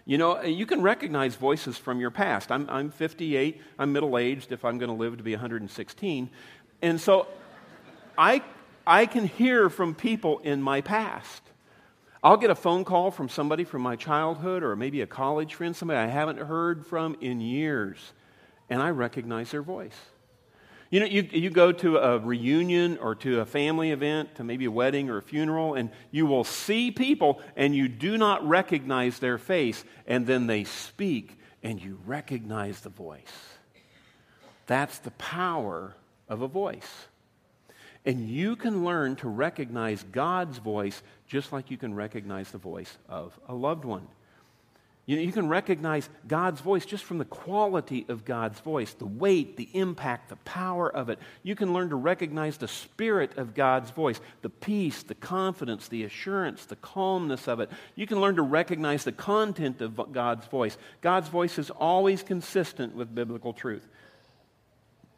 You 0.04 0.18
know, 0.18 0.38
uh, 0.38 0.42
you 0.42 0.66
can 0.66 0.82
recognize 0.82 1.36
voices 1.36 1.78
from 1.78 2.00
your 2.00 2.10
past. 2.10 2.50
I'm, 2.50 2.68
I'm 2.68 2.90
58, 2.90 3.60
I'm 3.78 3.92
middle 3.92 4.18
aged 4.18 4.50
if 4.50 4.64
I'm 4.64 4.78
going 4.78 4.88
to 4.88 4.96
live 4.96 5.16
to 5.18 5.22
be 5.22 5.32
116. 5.32 6.30
And 6.80 7.00
so 7.00 7.28
I, 8.18 8.42
I 8.86 9.06
can 9.06 9.26
hear 9.26 9.70
from 9.70 9.94
people 9.94 10.40
in 10.40 10.60
my 10.60 10.80
past. 10.80 11.42
I'll 12.22 12.36
get 12.36 12.50
a 12.50 12.54
phone 12.54 12.84
call 12.84 13.10
from 13.10 13.28
somebody 13.28 13.64
from 13.64 13.82
my 13.82 13.96
childhood 13.96 14.62
or 14.62 14.76
maybe 14.76 15.00
a 15.00 15.06
college 15.06 15.54
friend, 15.54 15.74
somebody 15.74 15.98
I 15.98 16.06
haven't 16.06 16.38
heard 16.38 16.86
from 16.86 17.16
in 17.20 17.40
years, 17.40 18.12
and 18.70 18.80
I 18.80 18.90
recognize 18.90 19.50
their 19.50 19.62
voice. 19.62 19.96
You 20.92 21.00
know, 21.00 21.06
you, 21.06 21.22
you 21.22 21.48
go 21.48 21.72
to 21.72 21.96
a 21.96 22.18
reunion 22.18 22.98
or 22.98 23.14
to 23.14 23.40
a 23.40 23.46
family 23.46 23.92
event, 23.92 24.34
to 24.34 24.44
maybe 24.44 24.66
a 24.66 24.70
wedding 24.70 25.08
or 25.08 25.16
a 25.16 25.22
funeral, 25.22 25.72
and 25.72 25.88
you 26.10 26.26
will 26.26 26.44
see 26.44 26.90
people 26.90 27.40
and 27.56 27.74
you 27.74 27.88
do 27.88 28.18
not 28.18 28.46
recognize 28.46 29.18
their 29.18 29.38
face, 29.38 29.86
and 30.06 30.26
then 30.26 30.46
they 30.46 30.64
speak 30.64 31.38
and 31.62 31.82
you 31.82 31.98
recognize 32.04 32.80
the 32.80 32.90
voice. 32.90 33.22
That's 34.66 34.98
the 34.98 35.12
power 35.12 35.94
of 36.28 36.42
a 36.42 36.48
voice. 36.48 37.06
And 38.04 38.28
you 38.28 38.54
can 38.54 38.84
learn 38.84 39.16
to 39.16 39.28
recognize 39.28 40.02
God's 40.02 40.58
voice 40.58 41.02
just 41.26 41.52
like 41.52 41.70
you 41.70 41.78
can 41.78 41.94
recognize 41.94 42.50
the 42.50 42.58
voice 42.58 42.98
of 43.08 43.32
a 43.48 43.54
loved 43.54 43.86
one. 43.86 44.08
You, 45.04 45.16
know, 45.16 45.22
you 45.22 45.32
can 45.32 45.48
recognize 45.48 46.08
God's 46.28 46.60
voice 46.60 46.86
just 46.86 47.02
from 47.02 47.18
the 47.18 47.24
quality 47.24 48.06
of 48.08 48.24
God's 48.24 48.60
voice, 48.60 48.94
the 48.94 49.06
weight, 49.06 49.56
the 49.56 49.68
impact, 49.72 50.28
the 50.28 50.36
power 50.36 50.88
of 50.88 51.08
it. 51.08 51.18
You 51.42 51.56
can 51.56 51.72
learn 51.72 51.88
to 51.88 51.96
recognize 51.96 52.56
the 52.56 52.68
spirit 52.68 53.36
of 53.36 53.52
God's 53.52 53.90
voice, 53.90 54.20
the 54.42 54.48
peace, 54.48 55.02
the 55.02 55.16
confidence, 55.16 55.88
the 55.88 56.04
assurance, 56.04 56.66
the 56.66 56.76
calmness 56.76 57.48
of 57.48 57.58
it. 57.58 57.68
You 57.96 58.06
can 58.06 58.20
learn 58.20 58.36
to 58.36 58.42
recognize 58.42 59.02
the 59.02 59.10
content 59.10 59.80
of 59.80 60.12
God's 60.12 60.46
voice. 60.46 60.78
God's 61.00 61.28
voice 61.28 61.58
is 61.58 61.70
always 61.70 62.22
consistent 62.22 62.94
with 62.94 63.12
biblical 63.12 63.52
truth. 63.52 63.86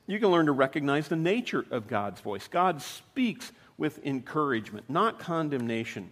You 0.06 0.18
can 0.18 0.30
learn 0.30 0.46
to 0.46 0.52
recognize 0.52 1.08
the 1.08 1.16
nature 1.16 1.66
of 1.70 1.88
God's 1.88 2.22
voice. 2.22 2.48
God 2.48 2.80
speaks 2.80 3.52
with 3.76 4.04
encouragement, 4.06 4.88
not 4.88 5.18
condemnation. 5.18 6.10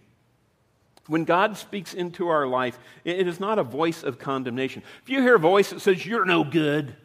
When 1.07 1.25
God 1.25 1.57
speaks 1.57 1.93
into 1.93 2.29
our 2.29 2.47
life, 2.47 2.79
it 3.03 3.27
is 3.27 3.39
not 3.39 3.59
a 3.59 3.63
voice 3.63 4.03
of 4.03 4.19
condemnation. 4.19 4.83
If 5.01 5.09
you 5.09 5.21
hear 5.21 5.35
a 5.35 5.39
voice 5.39 5.71
that 5.71 5.81
says, 5.81 6.05
You're 6.05 6.25
no 6.25 6.43
good, 6.43 6.95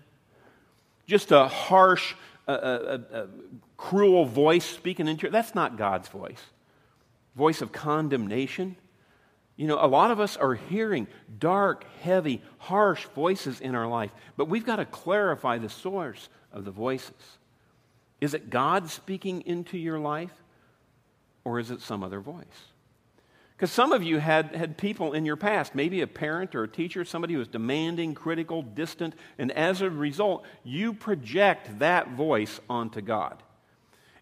just 1.06 1.32
a 1.32 1.48
harsh, 1.48 2.14
uh, 2.46 2.50
uh, 2.50 2.98
uh, 3.12 3.26
cruel 3.76 4.24
voice 4.24 4.64
speaking 4.64 5.08
into 5.08 5.26
you, 5.26 5.32
that's 5.32 5.54
not 5.54 5.76
God's 5.76 6.08
voice. 6.08 6.40
Voice 7.34 7.60
of 7.60 7.72
condemnation. 7.72 8.76
You 9.56 9.66
know, 9.66 9.84
a 9.84 9.88
lot 9.88 10.12
of 10.12 10.20
us 10.20 10.36
are 10.36 10.54
hearing 10.54 11.08
dark, 11.40 11.84
heavy, 12.00 12.40
harsh 12.58 13.04
voices 13.16 13.60
in 13.60 13.74
our 13.74 13.88
life, 13.88 14.12
but 14.36 14.48
we've 14.48 14.64
got 14.64 14.76
to 14.76 14.84
clarify 14.84 15.58
the 15.58 15.68
source 15.68 16.28
of 16.52 16.64
the 16.64 16.70
voices. 16.70 17.38
Is 18.20 18.34
it 18.34 18.50
God 18.50 18.88
speaking 18.88 19.42
into 19.42 19.76
your 19.76 19.98
life, 19.98 20.32
or 21.42 21.58
is 21.58 21.72
it 21.72 21.80
some 21.80 22.04
other 22.04 22.20
voice? 22.20 22.44
Because 23.58 23.72
some 23.72 23.90
of 23.90 24.04
you 24.04 24.20
had, 24.20 24.54
had 24.54 24.78
people 24.78 25.14
in 25.14 25.26
your 25.26 25.34
past, 25.34 25.74
maybe 25.74 26.00
a 26.00 26.06
parent 26.06 26.54
or 26.54 26.62
a 26.62 26.68
teacher, 26.68 27.04
somebody 27.04 27.34
who 27.34 27.40
was 27.40 27.48
demanding, 27.48 28.14
critical, 28.14 28.62
distant, 28.62 29.16
and 29.36 29.50
as 29.50 29.80
a 29.80 29.90
result, 29.90 30.44
you 30.62 30.92
project 30.92 31.80
that 31.80 32.12
voice 32.12 32.60
onto 32.70 33.00
God. 33.00 33.42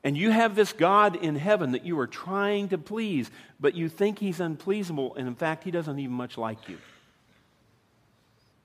And 0.02 0.16
you 0.16 0.31
have 0.31 0.55
this 0.55 0.73
God 0.73 1.16
in 1.16 1.37
heaven 1.37 1.73
that 1.73 1.85
you 1.85 1.99
are 1.99 2.07
trying 2.07 2.71
to 2.71 2.78
please, 2.78 3.31
but 3.61 3.75
you 3.75 3.90
think 3.90 4.19
he's 4.19 4.40
unpleasable, 4.40 5.14
and 5.16 5.28
in 5.28 5.35
fact, 5.35 5.64
he 5.64 5.71
doesn't 5.71 5.99
even 5.99 6.14
much 6.14 6.38
like 6.38 6.66
you. 6.66 6.78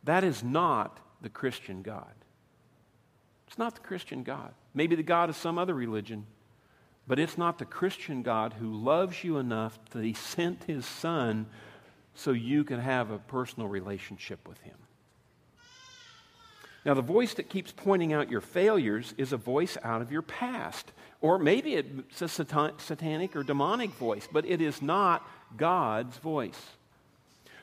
That 0.06 0.24
is 0.24 0.42
not 0.42 1.02
the 1.22 1.30
Christian 1.30 1.82
God. 1.82 2.14
It's 3.48 3.58
not 3.58 3.76
the 3.76 3.82
Christian 3.82 4.24
God. 4.24 4.54
Maybe 4.74 4.96
the 4.96 5.04
God 5.04 5.28
of 5.28 5.36
some 5.36 5.58
other 5.58 5.74
religion. 5.74 6.26
But 7.08 7.20
it's 7.20 7.38
not 7.38 7.58
the 7.58 7.66
Christian 7.66 8.22
God 8.22 8.54
who 8.54 8.74
loves 8.74 9.24
you 9.24 9.38
enough 9.38 9.80
that 9.92 10.04
he 10.04 10.14
sent 10.14 10.64
his 10.66 10.86
son 10.86 11.48
so 12.14 12.32
you 12.32 12.64
can 12.64 12.80
have 12.80 13.12
a 13.12 13.18
personal 13.18 13.68
relationship 13.68 14.48
with 14.48 14.60
him. 14.62 14.78
Now, 16.86 16.96
the 16.96 17.02
voice 17.02 17.36
that 17.36 17.50
keeps 17.50 17.72
pointing 17.72 18.12
out 18.12 18.32
your 18.32 18.42
failures 18.42 19.14
is 19.18 19.34
a 19.34 19.38
voice 19.38 19.78
out 19.84 20.02
of 20.02 20.12
your 20.12 20.24
past. 20.24 20.92
Or 21.22 21.38
maybe 21.38 21.76
it's 21.76 22.22
a 22.22 22.28
satanic 22.28 23.36
or 23.36 23.44
demonic 23.44 23.92
voice, 23.92 24.28
but 24.32 24.46
it 24.46 24.62
is 24.62 24.82
not 24.82 25.28
God's 25.56 26.18
voice. 26.18 26.60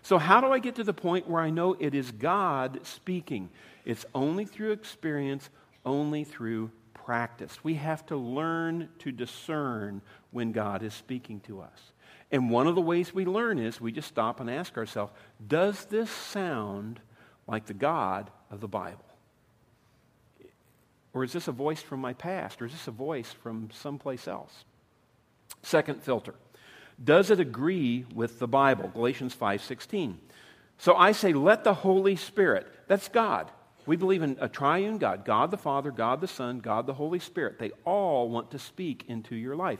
So, 0.02 0.18
how 0.18 0.40
do 0.40 0.52
I 0.52 0.60
get 0.60 0.76
to 0.76 0.84
the 0.84 0.92
point 0.94 1.28
where 1.28 1.42
I 1.42 1.50
know 1.50 1.76
it 1.78 1.94
is 1.94 2.12
God 2.12 2.80
speaking? 2.84 3.50
It's 3.84 4.06
only 4.14 4.44
through 4.44 4.70
experience, 4.70 5.50
only 5.84 6.22
through 6.22 6.70
practice. 7.04 7.62
We 7.64 7.74
have 7.74 8.04
to 8.06 8.16
learn 8.16 8.88
to 9.00 9.12
discern 9.12 10.02
when 10.30 10.52
God 10.52 10.82
is 10.82 10.94
speaking 10.94 11.40
to 11.40 11.60
us. 11.60 11.92
And 12.30 12.50
one 12.50 12.66
of 12.66 12.74
the 12.74 12.80
ways 12.80 13.14
we 13.14 13.24
learn 13.24 13.58
is 13.58 13.80
we 13.80 13.92
just 13.92 14.08
stop 14.08 14.40
and 14.40 14.50
ask 14.50 14.76
ourselves, 14.76 15.12
does 15.46 15.86
this 15.86 16.10
sound 16.10 17.00
like 17.46 17.66
the 17.66 17.74
God 17.74 18.30
of 18.50 18.60
the 18.60 18.68
Bible? 18.68 19.04
Or 21.14 21.24
is 21.24 21.32
this 21.32 21.48
a 21.48 21.52
voice 21.52 21.80
from 21.80 22.00
my 22.00 22.12
past? 22.12 22.60
Or 22.60 22.66
is 22.66 22.72
this 22.72 22.86
a 22.86 22.92
voice 22.92 23.32
from 23.32 23.70
someplace 23.72 24.28
else? 24.28 24.64
Second 25.62 26.02
filter. 26.02 26.34
Does 27.02 27.30
it 27.30 27.40
agree 27.40 28.04
with 28.14 28.38
the 28.38 28.48
Bible? 28.48 28.88
Galatians 28.88 29.34
5:16. 29.34 30.18
So 30.76 30.94
I 30.94 31.12
say 31.12 31.32
let 31.32 31.64
the 31.64 31.74
Holy 31.74 32.16
Spirit, 32.16 32.66
that's 32.86 33.08
God, 33.08 33.50
We 33.88 33.96
believe 33.96 34.20
in 34.20 34.36
a 34.38 34.50
triune 34.50 34.98
God 34.98 35.24
God 35.24 35.50
the 35.50 35.56
Father, 35.56 35.90
God 35.90 36.20
the 36.20 36.28
Son, 36.28 36.58
God 36.58 36.86
the 36.86 36.92
Holy 36.92 37.18
Spirit. 37.18 37.58
They 37.58 37.70
all 37.86 38.28
want 38.28 38.50
to 38.50 38.58
speak 38.58 39.04
into 39.08 39.34
your 39.34 39.56
life. 39.56 39.78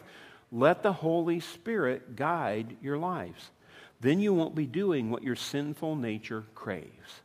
Let 0.50 0.82
the 0.82 0.94
Holy 0.94 1.40
Spirit 1.40 2.16
guide 2.16 2.78
your 2.80 2.96
lives. 2.96 3.50
Then 4.00 4.18
you 4.18 4.32
won't 4.32 4.54
be 4.54 4.64
doing 4.64 5.10
what 5.10 5.22
your 5.22 5.36
sinful 5.36 5.96
nature 5.96 6.44
craves. 6.54 7.20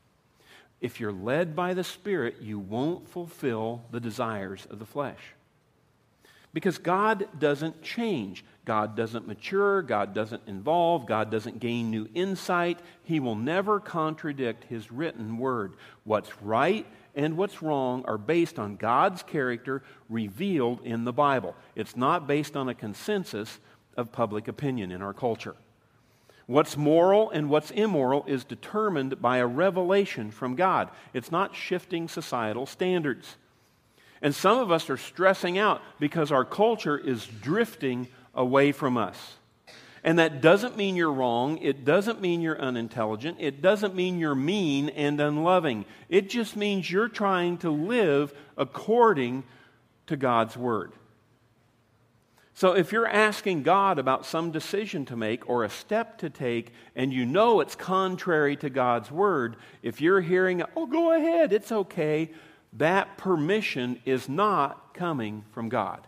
If 0.82 1.00
you're 1.00 1.14
led 1.14 1.56
by 1.56 1.74
the 1.74 1.86
Spirit, 1.86 2.42
you 2.42 2.60
won't 2.60 3.08
fulfill 3.08 3.84
the 3.92 4.02
desires 4.02 4.68
of 4.70 4.80
the 4.80 4.86
flesh. 4.86 5.22
Because 6.54 6.78
God 6.80 7.30
doesn't 7.40 7.82
change. 7.82 8.44
God 8.66 8.96
doesn't 8.96 9.28
mature. 9.28 9.82
God 9.82 10.14
doesn't 10.14 10.44
evolve. 10.48 11.06
God 11.06 11.30
doesn't 11.30 11.60
gain 11.60 11.92
new 11.92 12.08
insight. 12.14 12.80
He 13.04 13.20
will 13.20 13.36
never 13.36 13.80
contradict 13.80 14.64
His 14.66 14.92
written 14.92 15.38
word. 15.38 15.74
What's 16.06 16.42
right 16.42 16.86
and 17.16 17.38
what's 17.38 17.62
wrong 17.62 18.04
are 18.06 18.18
based 18.18 18.58
on 18.58 18.78
God's 18.78 19.22
character 19.22 19.84
revealed 20.10 20.82
in 20.84 21.04
the 21.04 21.14
Bible. 21.14 21.56
It's 21.76 21.96
not 21.96 22.28
based 22.28 22.56
on 22.56 22.70
a 22.70 22.74
consensus 22.74 23.60
of 23.98 24.12
public 24.12 24.48
opinion 24.48 24.92
in 24.92 25.02
our 25.02 25.14
culture. 25.14 25.56
What's 26.46 26.76
moral 26.76 27.30
and 27.30 27.50
what's 27.50 27.72
immoral 27.72 28.26
is 28.28 28.44
determined 28.44 29.22
by 29.22 29.38
a 29.38 29.48
revelation 29.48 30.32
from 30.32 30.56
God. 30.56 30.90
It's 31.14 31.32
not 31.32 31.56
shifting 31.56 32.08
societal 32.08 32.66
standards. 32.66 33.38
And 34.22 34.34
some 34.34 34.58
of 34.58 34.72
us 34.72 34.90
are 34.90 34.98
stressing 34.98 35.58
out 35.58 35.82
because 36.00 36.32
our 36.32 36.46
culture 36.46 36.98
is 36.98 37.28
drifting 37.42 38.08
away 38.34 38.72
from 38.72 38.98
us. 38.98 39.36
And 40.04 40.20
that 40.20 40.42
doesn't 40.42 40.76
mean 40.76 40.98
you're 40.98 41.14
wrong. 41.14 41.58
It 41.60 41.86
doesn't 41.86 42.20
mean 42.20 42.42
you're 42.42 42.60
unintelligent. 42.60 43.38
It 43.40 43.62
doesn't 43.62 43.96
mean 43.96 44.20
you're 44.20 44.36
mean 44.36 44.90
and 44.90 45.20
unloving. 45.22 45.86
It 46.10 46.30
just 46.30 46.58
means 46.58 46.92
you're 46.92 47.08
trying 47.08 47.58
to 47.60 47.70
live 47.70 48.34
according 48.58 49.46
to 50.08 50.18
God's 50.18 50.58
Word. 50.58 50.92
So 52.54 52.74
if 52.74 52.92
you're 52.92 53.08
asking 53.08 53.64
God 53.64 53.98
about 53.98 54.26
some 54.26 54.52
decision 54.52 55.06
to 55.06 55.16
make 55.16 55.50
or 55.50 55.64
a 55.64 55.70
step 55.70 56.20
to 56.20 56.30
take, 56.30 56.72
and 56.96 57.12
you 57.12 57.26
know 57.26 57.62
it's 57.62 57.76
contrary 57.76 58.58
to 58.58 58.70
God's 58.70 59.10
Word, 59.10 59.56
if 59.82 60.02
you're 60.02 60.22
hearing, 60.22 60.64
oh, 60.76 60.86
go 60.86 61.14
ahead, 61.14 61.54
it's 61.54 61.72
okay, 61.72 62.30
that 62.74 63.18
permission 63.18 64.00
is 64.06 64.28
not 64.28 64.94
coming 64.94 65.46
from 65.52 65.70
God. 65.70 66.06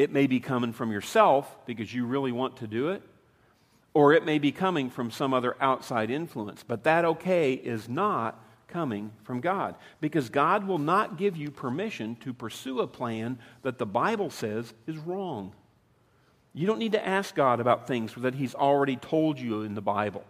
It 0.00 0.10
may 0.10 0.26
be 0.26 0.40
coming 0.40 0.72
from 0.72 0.90
yourself 0.90 1.54
because 1.66 1.92
you 1.92 2.06
really 2.06 2.32
want 2.32 2.56
to 2.56 2.66
do 2.66 2.88
it, 2.88 3.02
or 3.92 4.14
it 4.14 4.24
may 4.24 4.38
be 4.38 4.50
coming 4.50 4.88
from 4.88 5.10
some 5.10 5.34
other 5.34 5.58
outside 5.60 6.10
influence. 6.10 6.64
But 6.66 6.84
that 6.84 7.04
okay 7.04 7.52
is 7.52 7.86
not 7.86 8.42
coming 8.66 9.12
from 9.24 9.42
God 9.42 9.74
because 10.00 10.30
God 10.30 10.66
will 10.66 10.78
not 10.78 11.18
give 11.18 11.36
you 11.36 11.50
permission 11.50 12.16
to 12.20 12.32
pursue 12.32 12.80
a 12.80 12.86
plan 12.86 13.38
that 13.60 13.76
the 13.76 13.84
Bible 13.84 14.30
says 14.30 14.72
is 14.86 14.96
wrong. 14.96 15.52
You 16.54 16.66
don't 16.66 16.78
need 16.78 16.92
to 16.92 17.06
ask 17.06 17.34
God 17.34 17.60
about 17.60 17.86
things 17.86 18.14
that 18.16 18.34
He's 18.34 18.54
already 18.54 18.96
told 18.96 19.38
you 19.38 19.64
in 19.64 19.74
the 19.74 19.82
Bible. 19.82 20.24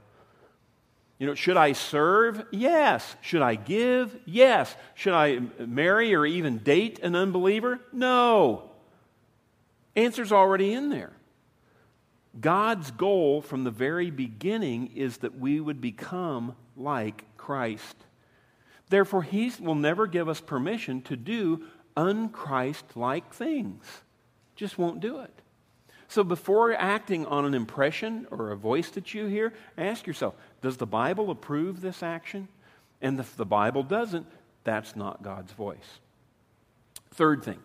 You 1.21 1.29
know, 1.29 1.37
should 1.37 1.57
I 1.57 1.75
serve? 1.75 2.45
Yes. 2.51 3.15
Should 3.21 3.43
I 3.43 3.55
give? 3.55 4.19
Yes. 4.25 4.75
Should 4.97 5.15
I 5.15 5.39
marry 5.65 6.13
or 6.13 6.27
even 6.27 6.59
date 6.59 6.99
an 7.05 7.15
unbeliever? 7.15 7.79
No. 7.93 8.70
Answer's 9.97 10.33
already 10.33 10.73
in 10.73 10.89
there. 10.89 11.13
God's 12.39 12.91
goal 12.93 13.43
from 13.43 13.65
the 13.65 13.71
very 13.71 14.11
beginning 14.11 14.93
is 14.95 15.19
that 15.19 15.39
we 15.39 15.61
would 15.61 15.81
become 15.81 16.55
like 16.77 17.25
Christ. 17.37 17.97
Therefore, 18.89 19.23
He 19.23 19.53
will 19.61 19.75
never 19.75 20.07
give 20.07 20.29
us 20.29 20.41
permission 20.41 21.03
to 21.03 21.17
do 21.17 21.65
unchrist 21.97 22.95
like 22.95 23.33
things. 23.33 23.85
Just 24.55 24.79
won't 24.79 25.01
do 25.01 25.21
it. 25.21 25.43
So 26.09 26.25
before 26.25 26.73
acting 26.73 27.25
on 27.27 27.45
an 27.45 27.55
impression 27.55 28.27
or 28.31 28.51
a 28.51 28.57
voice 28.57 28.91
that 28.91 29.15
you 29.15 29.27
hear, 29.27 29.53
ask 29.79 30.07
yourself 30.07 30.35
Does 30.61 30.77
the 30.77 30.87
Bible 30.87 31.31
approve 31.31 31.81
this 31.81 32.03
action? 32.03 32.49
And 33.01 33.19
if 33.19 33.37
the 33.37 33.47
Bible 33.47 33.83
doesn't, 33.83 34.27
that's 34.65 34.95
not 34.95 35.23
God's 35.23 35.53
voice. 35.53 36.01
Third 37.13 37.43
thing, 37.43 37.59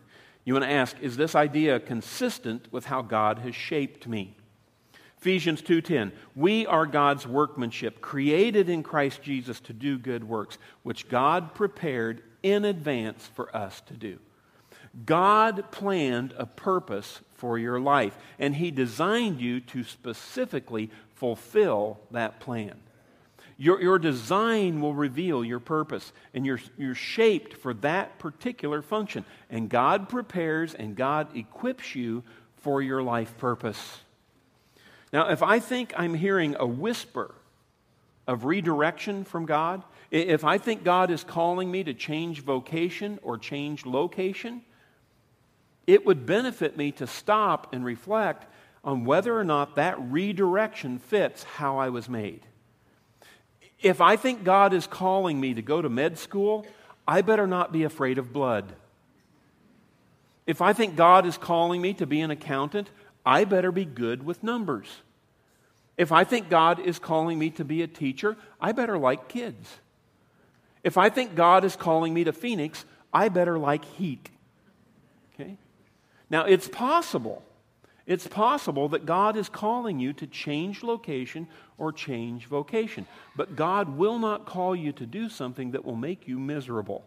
you 0.45 0.53
want 0.53 0.63
to 0.63 0.71
ask 0.71 0.95
Is 1.01 1.17
this 1.17 1.35
idea 1.35 1.79
consistent 1.79 2.71
with 2.71 2.85
how 2.85 3.01
God 3.01 3.39
has 3.39 3.55
shaped 3.55 4.07
me? 4.07 4.37
Ephesians 5.19 5.61
2:10 5.63 6.11
We 6.35 6.67
are 6.67 6.85
God's 6.85 7.27
workmanship 7.27 7.99
created 7.99 8.69
in 8.69 8.83
Christ 8.83 9.23
Jesus 9.23 9.59
to 9.61 9.73
do 9.73 9.97
good 9.97 10.23
works 10.23 10.57
which 10.83 11.09
God 11.09 11.55
prepared 11.55 12.21
in 12.43 12.63
advance 12.63 13.27
for 13.33 13.53
us 13.55 13.81
to 13.81 13.95
do. 13.95 14.19
God 15.03 15.71
planned 15.71 16.33
a 16.37 16.45
purpose 16.45 17.21
for 17.33 17.57
your 17.57 17.79
life, 17.79 18.17
and 18.39 18.55
He 18.55 18.71
designed 18.71 19.41
you 19.41 19.59
to 19.61 19.83
specifically 19.83 20.91
fulfill 21.15 21.99
that 22.11 22.39
plan. 22.39 22.79
Your, 23.57 23.81
your 23.81 23.99
design 23.99 24.81
will 24.81 24.93
reveal 24.93 25.43
your 25.45 25.61
purpose, 25.61 26.11
and 26.33 26.45
you're, 26.45 26.59
you're 26.77 26.95
shaped 26.95 27.53
for 27.53 27.73
that 27.75 28.19
particular 28.19 28.81
function. 28.81 29.23
And 29.49 29.69
God 29.69 30.09
prepares 30.09 30.73
and 30.73 30.95
God 30.95 31.35
equips 31.35 31.95
you 31.95 32.23
for 32.57 32.81
your 32.81 33.01
life 33.01 33.37
purpose. 33.37 33.99
Now, 35.13 35.29
if 35.29 35.41
I 35.41 35.59
think 35.59 35.93
I'm 35.95 36.13
hearing 36.13 36.55
a 36.59 36.65
whisper 36.65 37.33
of 38.27 38.43
redirection 38.43 39.23
from 39.23 39.45
God, 39.45 39.83
if 40.11 40.43
I 40.43 40.57
think 40.57 40.83
God 40.83 41.09
is 41.09 41.23
calling 41.23 41.71
me 41.71 41.83
to 41.85 41.93
change 41.93 42.41
vocation 42.41 43.19
or 43.23 43.37
change 43.37 43.85
location, 43.85 44.63
it 45.87 46.05
would 46.05 46.25
benefit 46.25 46.75
me 46.75 46.91
to 46.93 47.07
stop 47.07 47.73
and 47.73 47.85
reflect 47.85 48.51
on 48.83 49.05
whether 49.05 49.37
or 49.37 49.43
not 49.43 49.75
that 49.75 49.95
redirection 50.11 50.99
fits 50.99 51.43
how 51.43 51.77
I 51.77 51.89
was 51.89 52.09
made. 52.09 52.45
If 53.85 54.01
I 54.01 54.15
think 54.15 54.43
God 54.43 54.73
is 54.73 54.87
calling 54.87 55.39
me 55.39 55.53
to 55.53 55.61
go 55.61 55.79
to 55.79 55.89
med 55.89 56.17
school, 56.17 56.65
I 57.07 57.21
better 57.21 57.45
not 57.45 57.71
be 57.71 57.83
afraid 57.83 58.17
of 58.17 58.33
blood. 58.33 58.73
If 60.47 60.59
I 60.59 60.73
think 60.73 60.95
God 60.95 61.27
is 61.27 61.37
calling 61.37 61.83
me 61.83 61.93
to 61.93 62.07
be 62.07 62.21
an 62.21 62.31
accountant, 62.31 62.89
I 63.23 63.45
better 63.45 63.71
be 63.71 63.85
good 63.85 64.23
with 64.23 64.41
numbers. 64.41 64.87
If 65.97 66.11
I 66.11 66.23
think 66.23 66.49
God 66.49 66.79
is 66.79 66.97
calling 66.97 67.37
me 67.37 67.51
to 67.51 67.63
be 67.63 67.83
a 67.83 67.87
teacher, 67.87 68.35
I 68.59 68.71
better 68.71 68.97
like 68.97 69.27
kids. 69.27 69.77
If 70.83 70.97
I 70.97 71.09
think 71.09 71.35
God 71.35 71.63
is 71.63 71.75
calling 71.75 72.11
me 72.11 72.23
to 72.23 72.33
Phoenix, 72.33 72.85
I 73.13 73.29
better 73.29 73.59
like 73.59 73.85
heat. 73.85 74.31
Okay? 75.35 75.57
Now, 76.31 76.45
it's 76.45 76.67
possible. 76.67 77.43
It's 78.07 78.27
possible 78.27 78.89
that 78.89 79.05
God 79.05 79.35
is 79.35 79.49
calling 79.49 79.99
you 79.99 80.13
to 80.13 80.27
change 80.27 80.83
location 80.83 81.47
or 81.77 81.91
change 81.91 82.45
vocation. 82.45 83.07
But 83.35 83.55
God 83.55 83.97
will 83.97 84.19
not 84.19 84.45
call 84.45 84.75
you 84.75 84.91
to 84.93 85.05
do 85.05 85.27
something 85.27 85.71
that 85.71 85.83
will 85.83 85.95
make 85.95 86.27
you 86.27 86.37
miserable. 86.37 87.03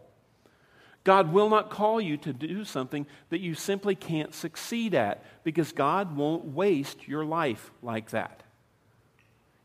God 1.05 1.31
will 1.31 1.49
not 1.49 1.69
call 1.69 2.01
you 2.01 2.17
to 2.17 2.33
do 2.33 2.65
something 2.65 3.07
that 3.29 3.39
you 3.39 3.55
simply 3.55 3.95
can't 3.95 4.33
succeed 4.33 4.93
at 4.93 5.23
because 5.43 5.71
God 5.71 6.17
won't 6.17 6.45
waste 6.45 7.07
your 7.07 7.23
life 7.23 7.71
like 7.81 8.09
that. 8.09 8.43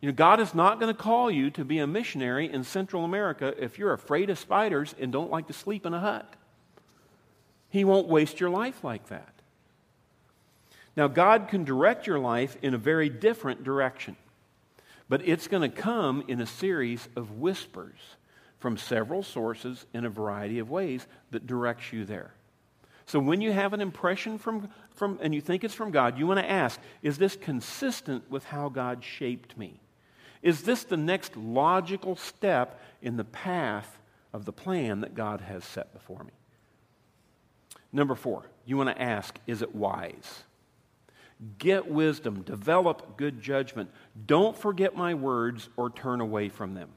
You 0.01 0.11
know, 0.11 0.14
God 0.14 0.38
is 0.38 0.55
not 0.55 0.79
going 0.79 0.94
to 0.94 1.03
call 1.03 1.31
you 1.31 1.51
to 1.53 1.64
be 1.64 1.79
a 1.79 1.87
missionary 1.87 2.53
in 2.53 2.62
Central 2.62 3.05
America 3.05 3.55
if 3.59 3.79
you're 3.79 3.92
afraid 3.92 4.31
of 4.31 4.38
spiders 4.38 4.94
and 5.01 5.11
don't 5.11 5.31
like 5.31 5.49
to 5.49 5.53
sleep 5.53 5.85
in 5.85 5.94
a 5.94 6.01
hut. 6.01 6.37
He 7.70 7.85
won't 7.85 8.07
waste 8.07 8.38
your 8.38 8.51
life 8.51 8.85
like 8.85 9.09
that. 9.09 9.34
Now, 10.96 11.09
God 11.09 11.48
can 11.48 11.64
direct 11.64 12.07
your 12.07 12.18
life 12.18 12.57
in 12.62 12.74
a 12.74 12.78
very 12.78 13.09
different 13.09 13.64
direction, 13.64 14.16
but 15.09 15.26
it's 15.26 15.48
going 15.48 15.68
to 15.68 15.76
come 15.76 16.24
in 16.28 16.40
a 16.40 16.46
series 16.46 17.09
of 17.16 17.38
whispers 17.38 17.98
from 18.59 18.76
several 18.76 19.22
sources 19.22 19.87
in 19.92 20.04
a 20.04 20.11
variety 20.11 20.59
of 20.59 20.70
ways 20.70 21.07
that 21.33 21.46
directs 21.46 21.92
you 21.92 22.04
there. 22.04 22.33
So 23.07 23.18
when 23.18 23.40
you 23.40 23.52
have 23.52 23.72
an 23.74 23.80
impression 23.80 24.38
from, 24.38 24.70
from 24.94 25.18
and 25.20 25.35
you 25.35 25.40
think 25.40 25.64
it's 25.64 25.74
from 25.74 25.90
God, 25.90 26.18
you 26.18 26.26
want 26.26 26.40
to 26.40 26.50
ask, 26.50 26.80
is 27.02 27.18
this 27.18 27.37
consistent 27.37 28.30
with 28.30 28.44
how 28.44 28.68
God 28.68 29.04
shaped 29.04 29.59
me? 29.59 29.80
Is 30.42 30.62
this 30.62 30.85
the 30.85 30.96
next 30.96 31.37
logical 31.37 32.16
step 32.16 32.80
in 33.02 33.16
the 33.16 33.24
path 33.24 33.98
of 34.33 34.44
the 34.44 34.52
plan 34.52 35.00
that 35.00 35.14
God 35.14 35.40
has 35.42 35.64
set 35.64 35.92
before 35.92 36.22
me? 36.24 36.33
Number 37.92 38.14
four, 38.14 38.44
you 38.64 38.76
want 38.76 38.88
to 38.88 39.00
ask, 39.00 39.38
is 39.46 39.62
it 39.62 39.74
wise? 39.74 40.44
Get 41.59 41.88
wisdom, 41.88 42.42
develop 42.42 43.16
good 43.16 43.40
judgment. 43.40 43.90
Don't 44.27 44.57
forget 44.57 44.97
my 44.97 45.14
words 45.14 45.68
or 45.77 45.90
turn 45.90 46.20
away 46.20 46.49
from 46.49 46.75
them. 46.75 46.90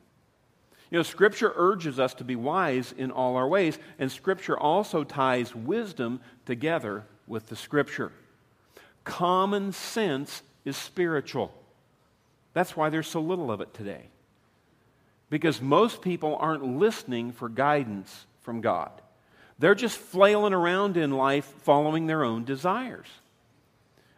You 0.90 1.00
know, 1.00 1.04
Scripture 1.04 1.52
urges 1.56 2.00
us 2.00 2.14
to 2.16 2.24
be 2.24 2.36
wise 2.36 2.94
in 2.98 3.12
all 3.12 3.36
our 3.36 3.48
ways, 3.48 3.78
and 4.00 4.12
Scripture 4.12 4.58
also 4.58 5.04
ties 5.04 5.54
wisdom 5.54 6.22
together 6.46 7.04
with 7.28 7.48
the 7.48 7.56
Scripture. 7.56 8.12
Common 9.04 9.74
sense 9.74 10.44
is 10.64 10.78
spiritual. 10.78 11.54
That's 12.54 12.76
why 12.76 12.90
there's 12.90 13.08
so 13.08 13.22
little 13.22 13.52
of 13.52 13.60
it 13.60 13.74
today. 13.74 14.04
Because 15.30 15.62
most 15.62 16.02
people 16.02 16.38
aren't 16.40 16.64
listening 16.64 17.34
for 17.34 17.50
guidance 17.50 18.26
from 18.42 18.62
God. 18.62 18.92
They're 19.60 19.76
just 19.76 19.98
flailing 19.98 20.54
around 20.54 20.96
in 20.96 21.12
life 21.12 21.46
following 21.64 22.08
their 22.08 22.24
own 22.24 22.46
desires. 22.46 23.08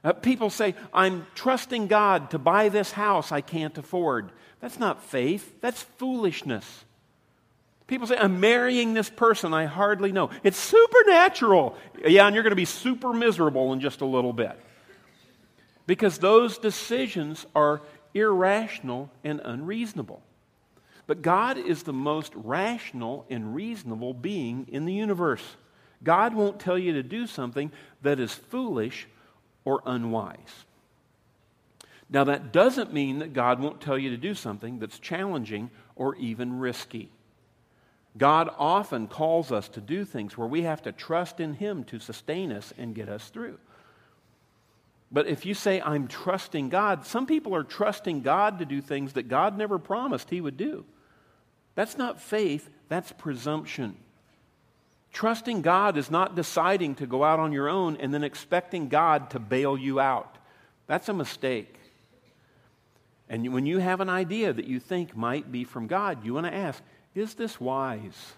Uh, 0.03 0.13
people 0.13 0.49
say, 0.49 0.75
I'm 0.93 1.27
trusting 1.35 1.87
God 1.87 2.31
to 2.31 2.39
buy 2.39 2.69
this 2.69 2.91
house 2.91 3.31
I 3.31 3.41
can't 3.41 3.77
afford. 3.77 4.31
That's 4.61 4.79
not 4.79 5.03
faith, 5.03 5.61
that's 5.61 5.81
foolishness. 5.81 6.85
People 7.87 8.05
say, 8.05 8.17
I'm 8.17 8.39
marrying 8.39 8.93
this 8.93 9.09
person 9.09 9.53
I 9.53 9.65
hardly 9.65 10.11
know. 10.11 10.29
It's 10.43 10.59
supernatural. 10.59 11.75
Yeah, 12.05 12.27
and 12.27 12.35
you're 12.35 12.43
going 12.43 12.51
to 12.51 12.55
be 12.55 12.65
super 12.65 13.13
miserable 13.13 13.73
in 13.73 13.79
just 13.79 14.01
a 14.01 14.05
little 14.05 14.31
bit. 14.31 14.51
Because 15.87 16.19
those 16.19 16.59
decisions 16.59 17.47
are 17.55 17.81
irrational 18.13 19.09
and 19.23 19.41
unreasonable. 19.43 20.21
But 21.07 21.23
God 21.23 21.57
is 21.57 21.81
the 21.81 21.93
most 21.93 22.31
rational 22.35 23.25
and 23.27 23.55
reasonable 23.55 24.13
being 24.13 24.67
in 24.71 24.85
the 24.85 24.93
universe. 24.93 25.41
God 26.03 26.35
won't 26.35 26.59
tell 26.59 26.77
you 26.77 26.93
to 26.93 27.01
do 27.01 27.25
something 27.25 27.71
that 28.03 28.19
is 28.19 28.31
foolish 28.31 29.07
or 29.65 29.81
unwise. 29.85 30.65
Now, 32.09 32.23
that 32.23 32.51
doesn't 32.51 32.91
mean 32.91 33.19
that 33.19 33.33
God 33.33 33.59
won't 33.59 33.81
tell 33.81 33.97
you 33.97 34.09
to 34.09 34.17
do 34.17 34.33
something 34.33 34.79
that's 34.79 34.97
challenging 34.97 35.69
or 35.95 36.15
even 36.15 36.57
risky. 36.57 37.11
God 38.17 38.49
often 38.57 39.07
calls 39.07 39.51
us 39.51 39.69
to 39.69 39.81
do 39.81 40.03
things 40.05 40.35
where 40.35 40.47
we 40.47 40.63
have 40.63 40.81
to 40.83 40.91
trust 40.91 41.39
in 41.39 41.53
Him 41.53 41.83
to 41.85 41.99
sustain 41.99 42.51
us 42.51 42.73
and 42.77 42.95
get 42.95 43.09
us 43.09 43.29
through. 43.29 43.59
But 45.11 45.27
if 45.27 45.45
you 45.45 45.53
say, 45.53 45.81
I'm 45.81 46.07
trusting 46.07 46.69
God, 46.69 47.05
some 47.05 47.25
people 47.25 47.55
are 47.55 47.63
trusting 47.63 48.21
God 48.21 48.59
to 48.59 48.65
do 48.65 48.81
things 48.81 49.13
that 49.13 49.27
God 49.27 49.57
never 49.57 49.77
promised 49.77 50.29
He 50.29 50.41
would 50.41 50.57
do. 50.57 50.85
That's 51.75 51.97
not 51.97 52.21
faith, 52.21 52.69
that's 52.89 53.11
presumption. 53.11 53.95
Trusting 55.11 55.61
God 55.61 55.97
is 55.97 56.11
not 56.11 56.35
deciding 56.35 56.95
to 56.95 57.07
go 57.07 57.23
out 57.23 57.39
on 57.39 57.51
your 57.51 57.67
own 57.67 57.97
and 57.97 58.13
then 58.13 58.23
expecting 58.23 58.89
God 58.89 59.31
to 59.31 59.39
bail 59.39 59.77
you 59.77 59.99
out. 59.99 60.37
That's 60.87 61.09
a 61.09 61.13
mistake. 61.13 61.75
And 63.27 63.53
when 63.53 63.65
you 63.65 63.77
have 63.77 64.01
an 64.01 64.09
idea 64.09 64.53
that 64.53 64.65
you 64.65 64.79
think 64.79 65.15
might 65.15 65.51
be 65.51 65.63
from 65.63 65.87
God, 65.87 66.25
you 66.25 66.33
want 66.33 66.47
to 66.47 66.53
ask, 66.53 66.81
is 67.13 67.35
this 67.35 67.59
wise? 67.59 68.33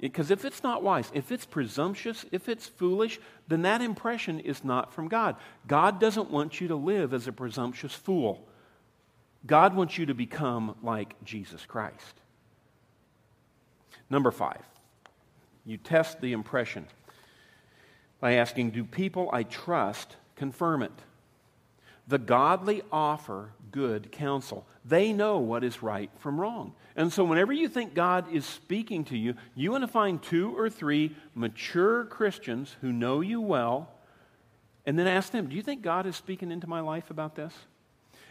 Because 0.00 0.30
if 0.30 0.44
it's 0.44 0.62
not 0.62 0.82
wise, 0.82 1.10
if 1.12 1.32
it's 1.32 1.44
presumptuous, 1.44 2.24
if 2.30 2.48
it's 2.48 2.66
foolish, 2.66 3.18
then 3.48 3.62
that 3.62 3.80
impression 3.80 4.40
is 4.40 4.62
not 4.62 4.92
from 4.92 5.08
God. 5.08 5.36
God 5.66 5.98
doesn't 5.98 6.30
want 6.30 6.60
you 6.60 6.68
to 6.68 6.76
live 6.76 7.12
as 7.12 7.26
a 7.26 7.32
presumptuous 7.32 7.94
fool. 7.94 8.46
God 9.46 9.74
wants 9.74 9.98
you 9.98 10.06
to 10.06 10.14
become 10.14 10.76
like 10.82 11.22
Jesus 11.24 11.64
Christ. 11.66 12.14
Number 14.10 14.30
five, 14.30 14.62
you 15.68 15.76
test 15.76 16.22
the 16.22 16.32
impression 16.32 16.86
by 18.20 18.32
asking 18.32 18.70
Do 18.70 18.84
people 18.84 19.28
I 19.32 19.42
trust 19.42 20.16
confirm 20.34 20.82
it? 20.82 20.92
The 22.08 22.18
godly 22.18 22.82
offer 22.90 23.50
good 23.70 24.10
counsel. 24.10 24.66
They 24.82 25.12
know 25.12 25.38
what 25.38 25.62
is 25.62 25.82
right 25.82 26.10
from 26.18 26.40
wrong. 26.40 26.72
And 26.96 27.12
so, 27.12 27.22
whenever 27.22 27.52
you 27.52 27.68
think 27.68 27.92
God 27.92 28.32
is 28.32 28.46
speaking 28.46 29.04
to 29.04 29.16
you, 29.16 29.34
you 29.54 29.70
want 29.70 29.82
to 29.82 29.88
find 29.88 30.22
two 30.22 30.56
or 30.56 30.70
three 30.70 31.14
mature 31.34 32.06
Christians 32.06 32.74
who 32.80 32.90
know 32.90 33.20
you 33.20 33.42
well, 33.42 33.90
and 34.86 34.98
then 34.98 35.06
ask 35.06 35.32
them, 35.32 35.48
Do 35.50 35.54
you 35.54 35.62
think 35.62 35.82
God 35.82 36.06
is 36.06 36.16
speaking 36.16 36.50
into 36.50 36.66
my 36.66 36.80
life 36.80 37.10
about 37.10 37.34
this? 37.34 37.52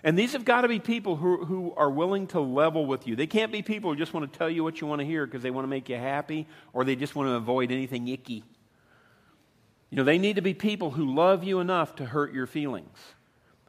And 0.07 0.17
these 0.17 0.31
have 0.31 0.45
got 0.45 0.61
to 0.61 0.69
be 0.69 0.79
people 0.79 1.17
who, 1.17 1.43
who 1.43 1.73
are 1.75 1.89
willing 1.89 2.27
to 2.27 2.39
level 2.39 2.85
with 2.85 3.07
you. 3.07 3.17
They 3.17 3.27
can't 3.27 3.51
be 3.51 3.61
people 3.61 3.89
who 3.89 3.97
just 3.97 4.13
want 4.13 4.31
to 4.31 4.39
tell 4.39 4.49
you 4.49 4.63
what 4.63 4.79
you 4.79 4.87
want 4.87 4.99
to 5.01 5.05
hear 5.05 5.25
because 5.25 5.43
they 5.43 5.51
want 5.51 5.65
to 5.65 5.69
make 5.69 5.89
you 5.89 5.97
happy 5.97 6.47
or 6.71 6.85
they 6.85 6.95
just 6.95 7.13
want 7.13 7.27
to 7.27 7.33
avoid 7.33 7.73
anything 7.73 8.07
icky. 8.07 8.45
You 9.89 9.97
know, 9.97 10.05
they 10.05 10.17
need 10.17 10.37
to 10.37 10.41
be 10.41 10.53
people 10.53 10.91
who 10.91 11.13
love 11.13 11.43
you 11.43 11.59
enough 11.59 11.97
to 11.97 12.05
hurt 12.05 12.33
your 12.33 12.47
feelings. 12.47 12.97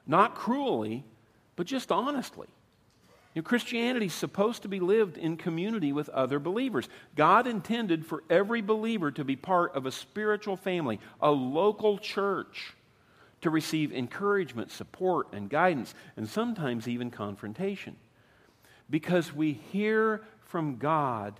Not 0.06 0.36
cruelly, 0.36 1.02
but 1.56 1.66
just 1.66 1.90
honestly. 1.90 2.46
You 3.34 3.42
know, 3.42 3.44
Christianity 3.44 4.06
is 4.06 4.14
supposed 4.14 4.62
to 4.62 4.68
be 4.68 4.78
lived 4.78 5.18
in 5.18 5.38
community 5.38 5.92
with 5.92 6.08
other 6.10 6.38
believers. 6.38 6.88
God 7.16 7.48
intended 7.48 8.06
for 8.06 8.22
every 8.30 8.62
believer 8.62 9.10
to 9.10 9.24
be 9.24 9.34
part 9.34 9.74
of 9.74 9.86
a 9.86 9.90
spiritual 9.90 10.56
family, 10.56 11.00
a 11.20 11.32
local 11.32 11.98
church, 11.98 12.76
to 13.40 13.50
receive 13.50 13.92
encouragement, 13.92 14.70
support, 14.70 15.28
and 15.32 15.48
guidance, 15.48 15.94
and 16.16 16.28
sometimes 16.28 16.88
even 16.88 17.10
confrontation. 17.10 17.96
Because 18.90 19.32
we 19.32 19.52
hear 19.52 20.22
from 20.40 20.76
God 20.76 21.38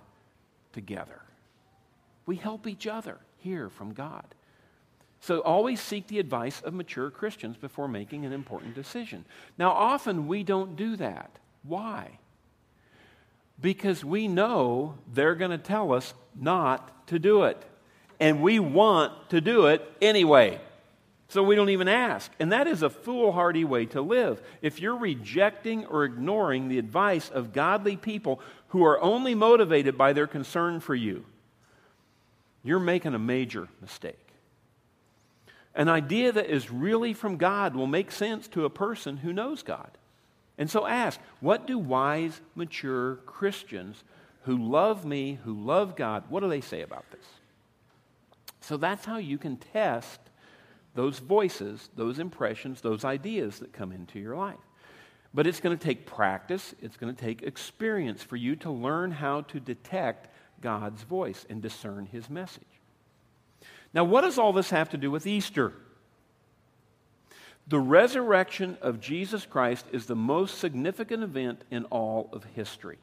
together. 0.71 1.21
We 2.25 2.35
help 2.35 2.67
each 2.67 2.87
other 2.87 3.17
hear 3.37 3.69
from 3.69 3.93
God. 3.93 4.23
So 5.21 5.39
always 5.41 5.81
seek 5.81 6.07
the 6.07 6.19
advice 6.19 6.61
of 6.61 6.73
mature 6.73 7.09
Christians 7.09 7.57
before 7.57 7.87
making 7.87 8.25
an 8.25 8.31
important 8.31 8.75
decision. 8.75 9.25
Now, 9.57 9.71
often 9.71 10.27
we 10.27 10.43
don't 10.43 10.75
do 10.75 10.95
that. 10.95 11.31
Why? 11.63 12.19
Because 13.59 14.05
we 14.05 14.27
know 14.27 14.95
they're 15.11 15.35
going 15.35 15.51
to 15.51 15.57
tell 15.57 15.91
us 15.91 16.13
not 16.39 17.07
to 17.07 17.19
do 17.19 17.43
it. 17.43 17.61
And 18.19 18.41
we 18.41 18.59
want 18.59 19.29
to 19.31 19.41
do 19.41 19.65
it 19.65 19.81
anyway. 20.01 20.61
So 21.29 21.43
we 21.43 21.55
don't 21.55 21.69
even 21.69 21.87
ask. 21.87 22.31
And 22.39 22.51
that 22.51 22.67
is 22.67 22.81
a 22.81 22.89
foolhardy 22.89 23.63
way 23.63 23.85
to 23.87 24.01
live. 24.01 24.41
If 24.63 24.81
you're 24.81 24.97
rejecting 24.97 25.85
or 25.85 26.03
ignoring 26.03 26.67
the 26.67 26.79
advice 26.79 27.29
of 27.29 27.53
godly 27.53 27.95
people 27.97 28.41
who 28.69 28.83
are 28.83 28.99
only 28.99 29.35
motivated 29.35 29.97
by 29.97 30.13
their 30.13 30.25
concern 30.25 30.79
for 30.79 30.95
you, 30.95 31.23
you're 32.63 32.79
making 32.79 33.13
a 33.13 33.19
major 33.19 33.67
mistake. 33.79 34.17
An 35.75 35.87
idea 35.87 36.31
that 36.31 36.49
is 36.49 36.71
really 36.71 37.13
from 37.13 37.37
God 37.37 37.75
will 37.75 37.87
make 37.87 38.11
sense 38.11 38.47
to 38.49 38.65
a 38.65 38.69
person 38.69 39.17
who 39.17 39.31
knows 39.31 39.61
God. 39.61 39.91
And 40.57 40.69
so 40.69 40.87
ask, 40.87 41.19
what 41.39 41.67
do 41.67 41.77
wise, 41.77 42.41
mature 42.55 43.17
Christians 43.27 44.03
who 44.43 44.57
love 44.57 45.05
me, 45.05 45.39
who 45.45 45.53
love 45.53 45.95
God, 45.95 46.23
what 46.29 46.39
do 46.39 46.49
they 46.49 46.59
say 46.59 46.81
about 46.81 47.05
this? 47.11 47.25
So 48.61 48.77
that's 48.77 49.05
how 49.05 49.17
you 49.17 49.37
can 49.37 49.57
test 49.57 50.19
those 50.95 51.19
voices, 51.19 51.89
those 51.95 52.19
impressions, 52.19 52.81
those 52.81 53.05
ideas 53.05 53.59
that 53.59 53.73
come 53.73 53.91
into 53.91 54.19
your 54.19 54.35
life. 54.35 54.57
But 55.33 55.45
it's 55.45 55.59
going 55.59 55.77
to 55.77 55.83
take 55.83 56.05
practice, 56.05 56.73
it's 56.81 56.97
going 56.97 57.15
to 57.15 57.21
take 57.21 57.43
experience 57.43 58.23
for 58.23 58.35
you 58.35 58.55
to 58.57 58.71
learn 58.71 59.11
how 59.11 59.41
to 59.41 59.59
detect 59.59 60.27
God's 60.61 61.03
voice 61.03 61.45
and 61.49 61.61
discern 61.61 62.07
his 62.07 62.29
message. 62.29 62.63
Now, 63.93 64.03
what 64.03 64.21
does 64.21 64.37
all 64.37 64.53
this 64.53 64.71
have 64.71 64.89
to 64.89 64.97
do 64.97 65.11
with 65.11 65.27
Easter? 65.27 65.73
The 67.67 67.79
resurrection 67.79 68.77
of 68.81 68.99
Jesus 68.99 69.45
Christ 69.45 69.85
is 69.91 70.07
the 70.07 70.15
most 70.15 70.57
significant 70.57 71.23
event 71.23 71.63
in 71.69 71.85
all 71.85 72.29
of 72.33 72.43
history. 72.43 72.97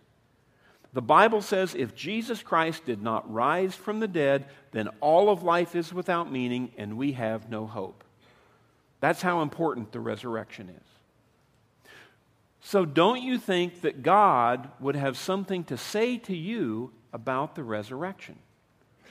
The 0.92 1.03
Bible 1.03 1.42
says 1.42 1.75
if 1.75 1.94
Jesus 1.94 2.42
Christ 2.42 2.87
did 2.87 3.03
not 3.03 3.31
rise 3.33 3.75
from 3.75 4.01
the 4.01 4.09
dead, 4.09 4.46
then 4.72 4.88
all 5.01 5.29
of 5.29 5.42
life 5.42 5.75
is 5.77 5.92
without 5.92 6.33
meaning 6.33 6.70
and 6.79 6.96
we 6.96 7.12
have 7.12 7.51
no 7.51 7.66
hope. 7.66 8.03
That's 9.01 9.22
how 9.22 9.42
important 9.42 9.92
the 9.92 10.01
resurrection 10.01 10.68
is. 10.70 10.83
So, 12.61 12.85
don't 12.85 13.22
you 13.22 13.38
think 13.38 13.83
that 13.83 14.03
God 14.03 14.68
would 14.81 14.96
have 14.96 15.16
something 15.16 15.62
to 15.64 15.77
say 15.77 16.18
to 16.18 16.35
you 16.35 16.90
about 17.12 17.55
the 17.55 17.62
resurrection? 17.62 18.37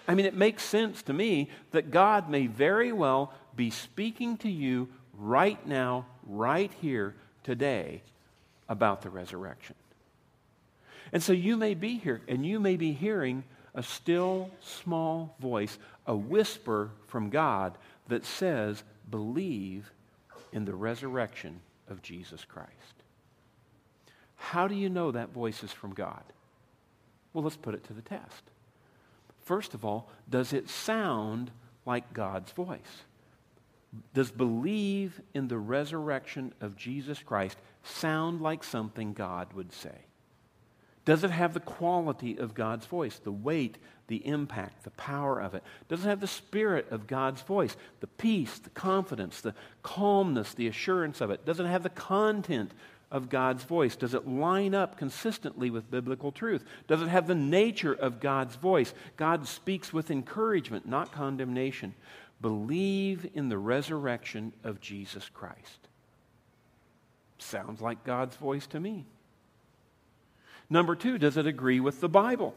I 0.07 0.13
mean, 0.13 0.25
it 0.25 0.35
makes 0.35 0.63
sense 0.63 1.01
to 1.03 1.13
me 1.13 1.49
that 1.71 1.89
God 1.89 2.29
may 2.29 2.47
very 2.47 2.91
well 2.91 3.33
be 3.55 3.69
speaking 3.69 4.38
to 4.39 4.49
you 4.49 4.89
right 5.17 5.65
now, 5.65 6.05
right 6.27 6.71
here, 6.81 7.15
today, 7.43 8.01
about 8.67 9.01
the 9.01 9.09
resurrection. 9.09 9.75
And 11.15 11.23
so 11.23 11.32
you 11.32 11.56
may 11.56 11.75
be 11.75 11.95
here 11.97 12.19
and 12.28 12.45
you 12.45 12.60
may 12.60 12.75
be 12.75 12.91
hearing 12.91 13.45
a 13.73 13.82
still 13.82 14.51
small 14.60 15.34
voice, 15.39 15.80
a 16.06 16.13
whisper 16.13 16.91
from 17.08 17.30
God 17.30 17.78
that 18.10 18.25
says, 18.25 18.84
Believe 19.10 19.89
in 20.51 20.65
the 20.65 20.75
resurrection 20.75 21.62
of 21.88 22.01
Jesus 22.01 22.43
Christ. 22.43 22.69
How 24.36 24.67
do 24.67 24.75
you 24.75 24.89
know 24.89 25.12
that 25.12 25.30
voice 25.30 25.63
is 25.63 25.71
from 25.71 25.93
God? 25.93 26.21
Well, 27.32 27.45
let's 27.45 27.56
put 27.56 27.75
it 27.75 27.86
to 27.86 27.93
the 27.93 28.01
test. 28.01 28.43
First 29.45 29.73
of 29.73 29.86
all, 29.86 30.10
does 30.30 30.51
it 30.51 30.67
sound 30.67 31.49
like 31.86 32.12
God's 32.12 32.51
voice? 32.51 33.04
Does 34.13 34.32
believe 34.32 35.21
in 35.34 35.47
the 35.47 35.60
resurrection 35.60 36.54
of 36.60 36.75
Jesus 36.75 37.19
Christ 37.19 37.58
sound 37.84 38.41
like 38.41 38.65
something 38.65 39.13
God 39.13 39.54
would 39.54 39.71
say? 39.71 39.95
Does 41.05 41.23
it 41.23 41.31
have 41.31 41.53
the 41.53 41.59
quality 41.59 42.37
of 42.37 42.55
God's 42.55 42.87
voice, 42.87 43.19
the 43.19 43.31
weight, 43.31 43.77
the 44.07 44.25
impact, 44.25 44.83
the 44.83 44.89
power 44.91 45.39
of 45.39 45.53
it? 45.53 45.63
Does 45.87 46.03
it 46.03 46.09
have 46.09 46.19
the 46.19 46.27
spirit 46.27 46.91
of 46.91 47.05
God's 47.05 47.43
voice, 47.43 47.77
the 47.99 48.07
peace, 48.07 48.57
the 48.57 48.71
confidence, 48.71 49.41
the 49.41 49.53
calmness, 49.83 50.55
the 50.55 50.67
assurance 50.67 51.21
of 51.21 51.29
it? 51.29 51.45
Does 51.45 51.59
it 51.59 51.67
have 51.67 51.83
the 51.83 51.89
content 51.89 52.71
of 53.11 53.29
God's 53.29 53.63
voice? 53.63 53.95
Does 53.95 54.15
it 54.15 54.27
line 54.27 54.73
up 54.73 54.97
consistently 54.97 55.69
with 55.69 55.91
biblical 55.91 56.31
truth? 56.31 56.63
Does 56.87 57.03
it 57.03 57.07
have 57.07 57.27
the 57.27 57.35
nature 57.35 57.93
of 57.93 58.19
God's 58.19 58.55
voice? 58.55 58.91
God 59.15 59.47
speaks 59.47 59.93
with 59.93 60.09
encouragement, 60.09 60.87
not 60.87 61.11
condemnation. 61.11 61.93
Believe 62.41 63.29
in 63.35 63.49
the 63.49 63.59
resurrection 63.59 64.53
of 64.63 64.81
Jesus 64.81 65.29
Christ. 65.29 65.87
Sounds 67.37 67.79
like 67.79 68.03
God's 68.03 68.35
voice 68.37 68.65
to 68.67 68.79
me. 68.79 69.05
Number 70.69 70.95
two, 70.95 71.17
does 71.17 71.38
it 71.38 71.47
agree 71.47 71.80
with 71.80 72.01
the 72.01 72.10
Bible? 72.10 72.56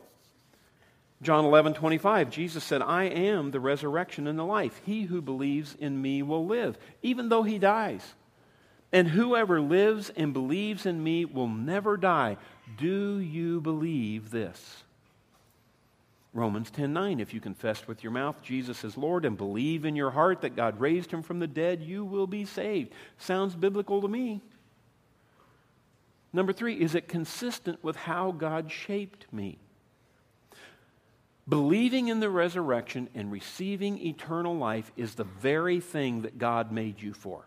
John 1.20 1.44
11, 1.44 1.74
25, 1.74 2.30
Jesus 2.30 2.62
said, 2.62 2.80
I 2.80 3.04
am 3.04 3.50
the 3.50 3.60
resurrection 3.60 4.28
and 4.28 4.38
the 4.38 4.44
life. 4.44 4.80
He 4.86 5.02
who 5.02 5.20
believes 5.20 5.74
in 5.78 6.00
me 6.00 6.22
will 6.22 6.46
live, 6.46 6.78
even 7.02 7.28
though 7.28 7.42
he 7.42 7.58
dies. 7.58 8.14
And 8.92 9.08
whoever 9.08 9.60
lives 9.60 10.10
and 10.10 10.32
believes 10.32 10.86
in 10.86 11.02
me 11.02 11.24
will 11.24 11.48
never 11.48 11.96
die. 11.96 12.36
Do 12.78 13.18
you 13.18 13.60
believe 13.60 14.30
this? 14.30 14.84
Romans 16.32 16.70
10 16.70 16.92
9, 16.92 17.20
if 17.20 17.34
you 17.34 17.40
confess 17.40 17.88
with 17.88 18.04
your 18.04 18.12
mouth 18.12 18.40
Jesus 18.42 18.84
is 18.84 18.96
Lord 18.96 19.24
and 19.24 19.36
believe 19.36 19.84
in 19.84 19.96
your 19.96 20.10
heart 20.10 20.42
that 20.42 20.56
God 20.56 20.80
raised 20.80 21.10
him 21.10 21.22
from 21.22 21.40
the 21.40 21.46
dead, 21.46 21.82
you 21.82 22.04
will 22.04 22.26
be 22.26 22.44
saved. 22.44 22.92
Sounds 23.18 23.56
biblical 23.56 24.00
to 24.00 24.08
me. 24.08 24.40
Number 26.32 26.52
three, 26.52 26.74
is 26.74 26.94
it 26.94 27.08
consistent 27.08 27.82
with 27.82 27.96
how 27.96 28.32
God 28.32 28.70
shaped 28.70 29.32
me? 29.32 29.58
Believing 31.48 32.08
in 32.08 32.20
the 32.20 32.28
resurrection 32.28 33.08
and 33.14 33.32
receiving 33.32 33.98
eternal 33.98 34.54
life 34.54 34.92
is 34.96 35.14
the 35.14 35.24
very 35.24 35.80
thing 35.80 36.22
that 36.22 36.36
God 36.36 36.70
made 36.70 37.00
you 37.00 37.14
for. 37.14 37.46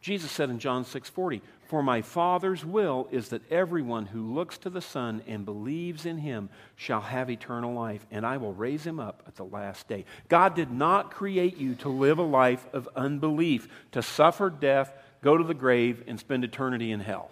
Jesus 0.00 0.30
said 0.30 0.50
in 0.50 0.58
John 0.58 0.84
6:40, 0.84 1.42
"For 1.66 1.82
my 1.82 2.02
Father's 2.02 2.64
will 2.64 3.08
is 3.10 3.28
that 3.30 3.50
everyone 3.50 4.06
who 4.06 4.34
looks 4.34 4.58
to 4.58 4.70
the 4.70 4.80
Son 4.80 5.22
and 5.26 5.44
believes 5.44 6.06
in 6.06 6.18
him 6.18 6.48
shall 6.74 7.00
have 7.00 7.30
eternal 7.30 7.72
life, 7.72 8.06
and 8.10 8.26
I 8.26 8.36
will 8.36 8.52
raise 8.52 8.86
him 8.86 9.00
up 9.00 9.22
at 9.26 9.36
the 9.36 9.44
last 9.44 9.88
day." 9.88 10.04
God 10.28 10.54
did 10.54 10.70
not 10.70 11.10
create 11.10 11.56
you 11.56 11.74
to 11.76 11.88
live 11.88 12.18
a 12.18 12.22
life 12.22 12.68
of 12.72 12.88
unbelief, 12.94 13.68
to 13.92 14.02
suffer 14.02 14.50
death, 14.50 14.92
go 15.22 15.36
to 15.36 15.44
the 15.44 15.54
grave 15.54 16.04
and 16.06 16.18
spend 16.20 16.44
eternity 16.44 16.92
in 16.92 17.00
hell. 17.00 17.30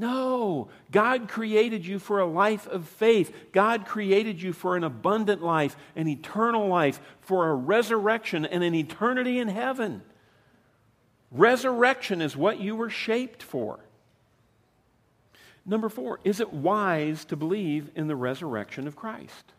No, 0.00 0.68
God 0.92 1.28
created 1.28 1.84
you 1.84 1.98
for 1.98 2.20
a 2.20 2.26
life 2.26 2.68
of 2.68 2.88
faith. 2.88 3.34
God 3.50 3.84
created 3.84 4.40
you 4.40 4.52
for 4.52 4.76
an 4.76 4.84
abundant 4.84 5.42
life, 5.42 5.76
an 5.96 6.06
eternal 6.06 6.68
life, 6.68 7.00
for 7.20 7.50
a 7.50 7.54
resurrection 7.54 8.46
and 8.46 8.62
an 8.62 8.76
eternity 8.76 9.40
in 9.40 9.48
heaven. 9.48 10.02
Resurrection 11.32 12.22
is 12.22 12.36
what 12.36 12.60
you 12.60 12.76
were 12.76 12.90
shaped 12.90 13.42
for. 13.42 13.80
Number 15.66 15.88
four, 15.88 16.20
is 16.22 16.38
it 16.38 16.52
wise 16.52 17.24
to 17.26 17.36
believe 17.36 17.90
in 17.96 18.06
the 18.06 18.16
resurrection 18.16 18.86
of 18.86 18.94
Christ? 18.94 19.52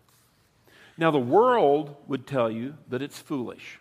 Now, 0.98 1.12
the 1.12 1.20
world 1.20 1.98
would 2.08 2.26
tell 2.26 2.50
you 2.50 2.76
that 2.88 3.02
it's 3.02 3.20
foolish. 3.20 3.80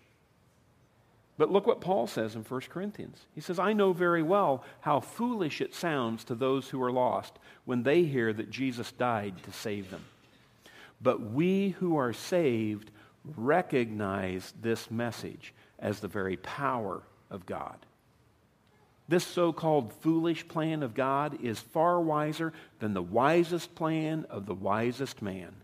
But 1.38 1.53
look 1.53 1.68
what 1.68 1.81
Paul 1.81 2.09
says 2.09 2.35
in 2.35 2.42
1 2.42 2.61
Corinthians. 2.62 3.24
He 3.33 3.40
says, 3.40 3.61
I 3.61 3.72
know 3.72 3.92
very 3.92 4.24
well 4.24 4.64
how 4.81 4.98
foolish 4.98 5.61
it 5.61 5.72
sounds 5.72 6.24
to 6.24 6.35
those 6.35 6.68
who 6.68 6.83
are 6.83 6.92
lost 6.92 7.38
when 7.64 7.85
they 7.85 8.03
hear 8.03 8.33
that 8.33 8.51
Jesus 8.51 8.90
died 8.90 9.40
to 9.44 9.53
save 9.53 9.90
them. 9.90 10.05
But 11.01 11.20
we 11.20 11.70
who 11.79 11.96
are 11.96 12.12
saved 12.12 12.90
recognize 13.37 14.53
this 14.61 14.90
message 14.90 15.55
as 15.79 16.01
the 16.01 16.09
very 16.09 16.37
power 16.38 17.03
of 17.31 17.46
God. 17.46 17.77
This 19.07 19.24
so 19.24 19.53
called 19.53 19.92
foolish 19.92 20.46
plan 20.48 20.83
of 20.83 20.92
God 20.92 21.42
is 21.42 21.61
far 21.61 22.01
wiser 22.01 22.53
than 22.81 22.94
the 22.94 23.03
wisest 23.03 23.74
plan 23.77 24.27
of 24.29 24.46
the 24.46 24.55
wisest 24.55 25.22
man. 25.22 25.55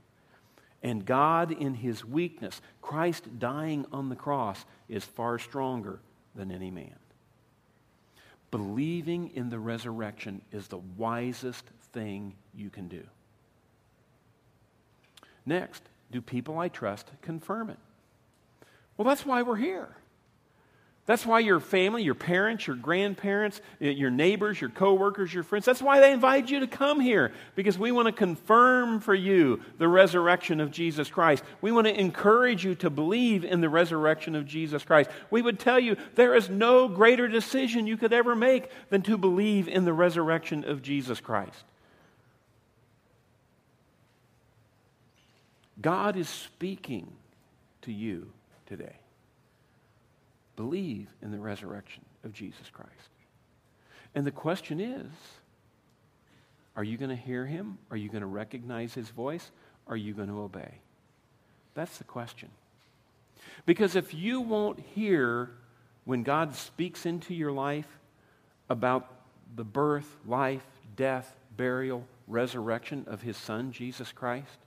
And 0.85 1.07
God, 1.07 1.51
in 1.51 1.75
his 1.75 2.05
weakness, 2.05 2.61
Christ 2.83 3.39
dying 3.39 3.87
on 3.91 4.11
the 4.11 4.17
cross, 4.17 4.67
is 4.87 5.03
far 5.03 5.39
stronger 5.39 5.99
than 6.37 6.53
any 6.53 6.71
man. 6.71 6.95
Believing 8.51 9.31
in 9.35 9.49
the 9.49 9.59
resurrection 9.59 10.43
is 10.53 10.69
the 10.69 10.79
wisest 10.79 11.65
thing 11.93 12.35
you 12.55 12.69
can 12.69 12.87
do. 12.89 13.03
Next, 15.47 15.83
do 16.13 16.21
people 16.21 16.59
I 16.59 16.69
trust 16.69 17.11
confirm 17.23 17.71
it? 17.71 17.79
Well, 18.97 19.09
that's 19.09 19.25
why 19.25 19.41
we're 19.41 19.57
here. 19.57 19.97
That's 21.07 21.27
why 21.27 21.41
your 21.41 21.61
family, 21.61 22.03
your 22.03 22.15
parents, 22.15 22.67
your 22.67 22.77
grandparents, 22.77 23.61
your 23.79 24.11
neighbors, 24.11 24.59
your 24.59 24.71
coworkers, 24.71 25.35
your 25.35 25.43
friends, 25.43 25.67
that's 25.67 25.83
why 25.83 26.01
they 26.01 26.13
invite 26.13 26.51
you 26.51 26.61
to 26.61 26.67
come 26.67 26.99
here 26.99 27.33
because 27.55 27.79
we 27.79 27.93
want 27.93 28.07
to 28.07 28.13
confirm 28.13 29.01
for 29.01 29.15
you 29.15 29.61
the 29.77 29.87
resurrection 29.87 30.61
of 30.61 30.71
Jesus 30.71 31.11
Christ. 31.11 31.45
We 31.61 31.73
want 31.73 31.89
to 31.89 32.01
encourage 32.01 32.65
you 32.65 32.75
to 32.77 32.89
believe 32.89 33.45
in 33.45 33.61
the 33.61 33.69
resurrection 33.69 34.35
of 34.35 34.47
Jesus 34.47 34.83
Christ. 34.83 35.11
We 35.31 35.43
would 35.43 35.59
tell 35.59 35.79
you 35.79 35.97
there 36.15 36.35
is 36.35 36.49
no 36.49 36.89
greater 36.89 37.29
decision 37.29 37.87
you 37.87 37.99
could 37.99 38.15
ever 38.15 38.35
make 38.35 38.71
than 38.89 39.03
to 39.03 39.19
believe 39.19 39.69
in 39.69 39.85
the 39.85 39.93
resurrection 39.93 40.65
of 40.65 40.81
Jesus 40.81 41.21
Christ. 41.21 41.65
God 45.83 46.17
is 46.17 46.31
speaking 46.31 47.13
to 47.83 47.93
you 47.93 48.33
today 48.65 48.97
believe 50.57 51.09
in 51.23 51.31
the 51.31 51.39
resurrection 51.39 52.05
of 52.25 52.33
Jesus 52.33 52.71
Christ. 52.73 52.91
And 54.15 54.27
the 54.27 54.31
question 54.31 54.81
is 54.81 55.07
are 56.77 56.85
you 56.85 56.97
going 56.97 57.11
to 57.11 57.17
hear 57.17 57.47
him? 57.47 57.79
Are 57.91 57.97
you 57.97 58.09
going 58.09 58.23
to 58.23 58.27
recognize 58.27 58.95
his 58.95 59.09
voice? 59.11 59.51
Are 59.87 59.97
you 59.97 60.13
going 60.13 60.29
to 60.29 60.41
obey? 60.41 60.75
That's 61.75 61.99
the 61.99 62.05
question. 62.05 62.51
Because 63.67 63.97
if 63.97 64.15
you 64.15 64.41
won't 64.41 64.81
hear 64.81 65.51
when 66.05 66.23
God 66.23 66.55
speaks 66.55 67.07
into 67.07 67.35
your 67.35 67.53
life 67.53 67.87
about 68.69 69.11
the 69.55 69.65
birth, 69.65 70.17
life, 70.27 70.67
death, 70.97 71.37
burial, 71.57 72.07
resurrection 72.27 73.05
of 73.07 73.23
his 73.23 73.37
son, 73.37 73.71
Jesus 73.71 74.11
Christ, 74.11 74.59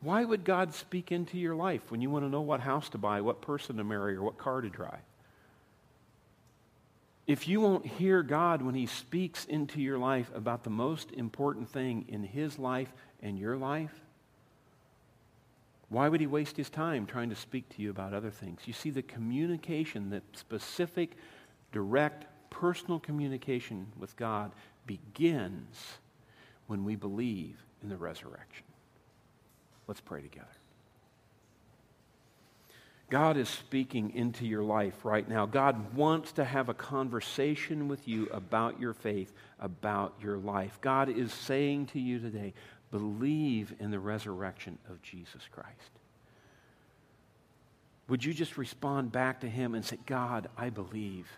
why 0.00 0.24
would 0.24 0.44
God 0.44 0.74
speak 0.74 1.10
into 1.10 1.38
your 1.38 1.54
life 1.54 1.90
when 1.90 2.00
you 2.00 2.10
want 2.10 2.24
to 2.24 2.28
know 2.28 2.42
what 2.42 2.60
house 2.60 2.88
to 2.90 2.98
buy, 2.98 3.20
what 3.20 3.40
person 3.40 3.76
to 3.76 3.84
marry, 3.84 4.16
or 4.16 4.22
what 4.22 4.38
car 4.38 4.60
to 4.60 4.68
drive? 4.68 5.00
If 7.26 7.48
you 7.48 7.60
won't 7.60 7.86
hear 7.86 8.22
God 8.22 8.62
when 8.62 8.74
He 8.74 8.86
speaks 8.86 9.46
into 9.46 9.80
your 9.80 9.98
life 9.98 10.30
about 10.34 10.62
the 10.62 10.70
most 10.70 11.10
important 11.12 11.68
thing 11.68 12.04
in 12.08 12.22
His 12.22 12.58
life 12.58 12.92
and 13.20 13.38
your 13.38 13.56
life, 13.56 14.00
why 15.88 16.08
would 16.08 16.20
He 16.20 16.26
waste 16.26 16.56
His 16.56 16.70
time 16.70 17.06
trying 17.06 17.30
to 17.30 17.36
speak 17.36 17.68
to 17.70 17.82
you 17.82 17.90
about 17.90 18.14
other 18.14 18.30
things? 18.30 18.60
You 18.66 18.72
see, 18.72 18.90
the 18.90 19.02
communication, 19.02 20.10
the 20.10 20.22
specific, 20.34 21.16
direct, 21.72 22.26
personal 22.50 23.00
communication 23.00 23.86
with 23.98 24.16
God 24.16 24.52
begins 24.86 25.98
when 26.68 26.84
we 26.84 26.94
believe 26.94 27.64
in 27.82 27.88
the 27.88 27.96
resurrection. 27.96 28.64
Let's 29.86 30.00
pray 30.00 30.22
together. 30.22 30.46
God 33.08 33.36
is 33.36 33.48
speaking 33.48 34.10
into 34.16 34.44
your 34.44 34.64
life 34.64 35.04
right 35.04 35.28
now. 35.28 35.46
God 35.46 35.94
wants 35.94 36.32
to 36.32 36.44
have 36.44 36.68
a 36.68 36.74
conversation 36.74 37.86
with 37.86 38.08
you 38.08 38.26
about 38.32 38.80
your 38.80 38.94
faith, 38.94 39.32
about 39.60 40.14
your 40.20 40.38
life. 40.38 40.78
God 40.80 41.08
is 41.08 41.32
saying 41.32 41.86
to 41.86 42.00
you 42.00 42.18
today, 42.18 42.52
believe 42.90 43.74
in 43.78 43.92
the 43.92 44.00
resurrection 44.00 44.78
of 44.90 45.00
Jesus 45.02 45.42
Christ. 45.52 45.90
Would 48.08 48.24
you 48.24 48.34
just 48.34 48.58
respond 48.58 49.12
back 49.12 49.40
to 49.40 49.48
Him 49.48 49.74
and 49.74 49.84
say, 49.84 49.98
God, 50.06 50.48
I 50.56 50.70
believe. 50.70 51.28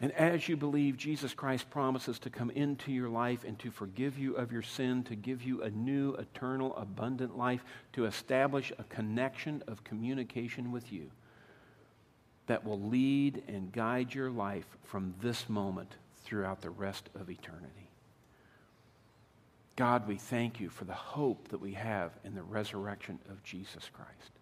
And 0.00 0.12
as 0.12 0.46
you 0.46 0.56
believe, 0.58 0.98
Jesus 0.98 1.32
Christ 1.32 1.70
promises 1.70 2.18
to 2.18 2.30
come 2.30 2.50
into 2.50 2.92
your 2.92 3.08
life 3.08 3.44
and 3.44 3.58
to 3.60 3.70
forgive 3.70 4.18
you 4.18 4.34
of 4.36 4.52
your 4.52 4.62
sin, 4.62 5.02
to 5.04 5.16
give 5.16 5.42
you 5.42 5.62
a 5.62 5.70
new, 5.70 6.12
eternal, 6.14 6.76
abundant 6.76 7.38
life, 7.38 7.64
to 7.94 8.04
establish 8.04 8.72
a 8.78 8.84
connection 8.84 9.62
of 9.66 9.84
communication 9.84 10.70
with 10.70 10.92
you 10.92 11.10
that 12.46 12.64
will 12.64 12.80
lead 12.80 13.42
and 13.48 13.72
guide 13.72 14.14
your 14.14 14.30
life 14.30 14.66
from 14.84 15.14
this 15.20 15.48
moment 15.48 15.96
throughout 16.24 16.60
the 16.60 16.70
rest 16.70 17.08
of 17.18 17.30
eternity. 17.30 17.90
God, 19.76 20.06
we 20.06 20.16
thank 20.16 20.60
you 20.60 20.68
for 20.68 20.84
the 20.84 20.94
hope 20.94 21.48
that 21.48 21.60
we 21.60 21.72
have 21.72 22.12
in 22.24 22.34
the 22.34 22.42
resurrection 22.42 23.18
of 23.30 23.42
Jesus 23.42 23.90
Christ. 23.92 24.35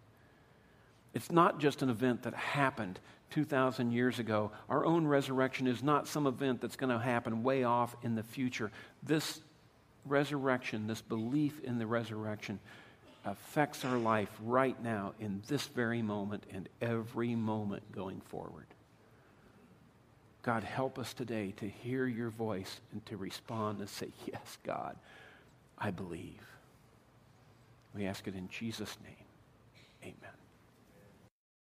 It's 1.15 1.31
not 1.31 1.59
just 1.59 1.81
an 1.81 1.89
event 1.89 2.23
that 2.23 2.35
happened 2.35 2.99
2,000 3.31 3.91
years 3.91 4.19
ago. 4.19 4.51
Our 4.69 4.85
own 4.85 5.07
resurrection 5.07 5.65
is 5.65 5.81
not 5.81 6.07
some 6.07 6.27
event 6.27 6.61
that's 6.61 6.75
going 6.75 6.91
to 6.91 6.99
happen 6.99 7.41
way 7.41 7.63
off 7.63 7.95
in 8.03 8.15
the 8.15 8.23
future. 8.23 8.69
This 9.01 9.39
resurrection, 10.05 10.87
this 10.87 11.01
belief 11.01 11.63
in 11.63 11.79
the 11.79 11.87
resurrection, 11.87 12.59
affects 13.23 13.85
our 13.85 13.97
life 13.97 14.29
right 14.43 14.81
now 14.83 15.13
in 15.19 15.41
this 15.47 15.65
very 15.67 16.01
moment 16.01 16.43
and 16.51 16.67
every 16.81 17.33
moment 17.33 17.89
going 17.93 18.21
forward. 18.21 18.67
God, 20.43 20.63
help 20.63 20.99
us 20.99 21.13
today 21.13 21.53
to 21.57 21.67
hear 21.67 22.05
your 22.05 22.29
voice 22.29 22.81
and 22.91 23.03
to 23.07 23.17
respond 23.17 23.79
and 23.79 23.89
say, 23.89 24.09
Yes, 24.27 24.57
God, 24.63 24.95
I 25.77 25.89
believe. 25.89 26.41
We 27.95 28.05
ask 28.05 28.27
it 28.27 28.35
in 28.35 28.49
Jesus' 28.49 28.95
name. 29.03 29.15
Amen. 30.03 30.34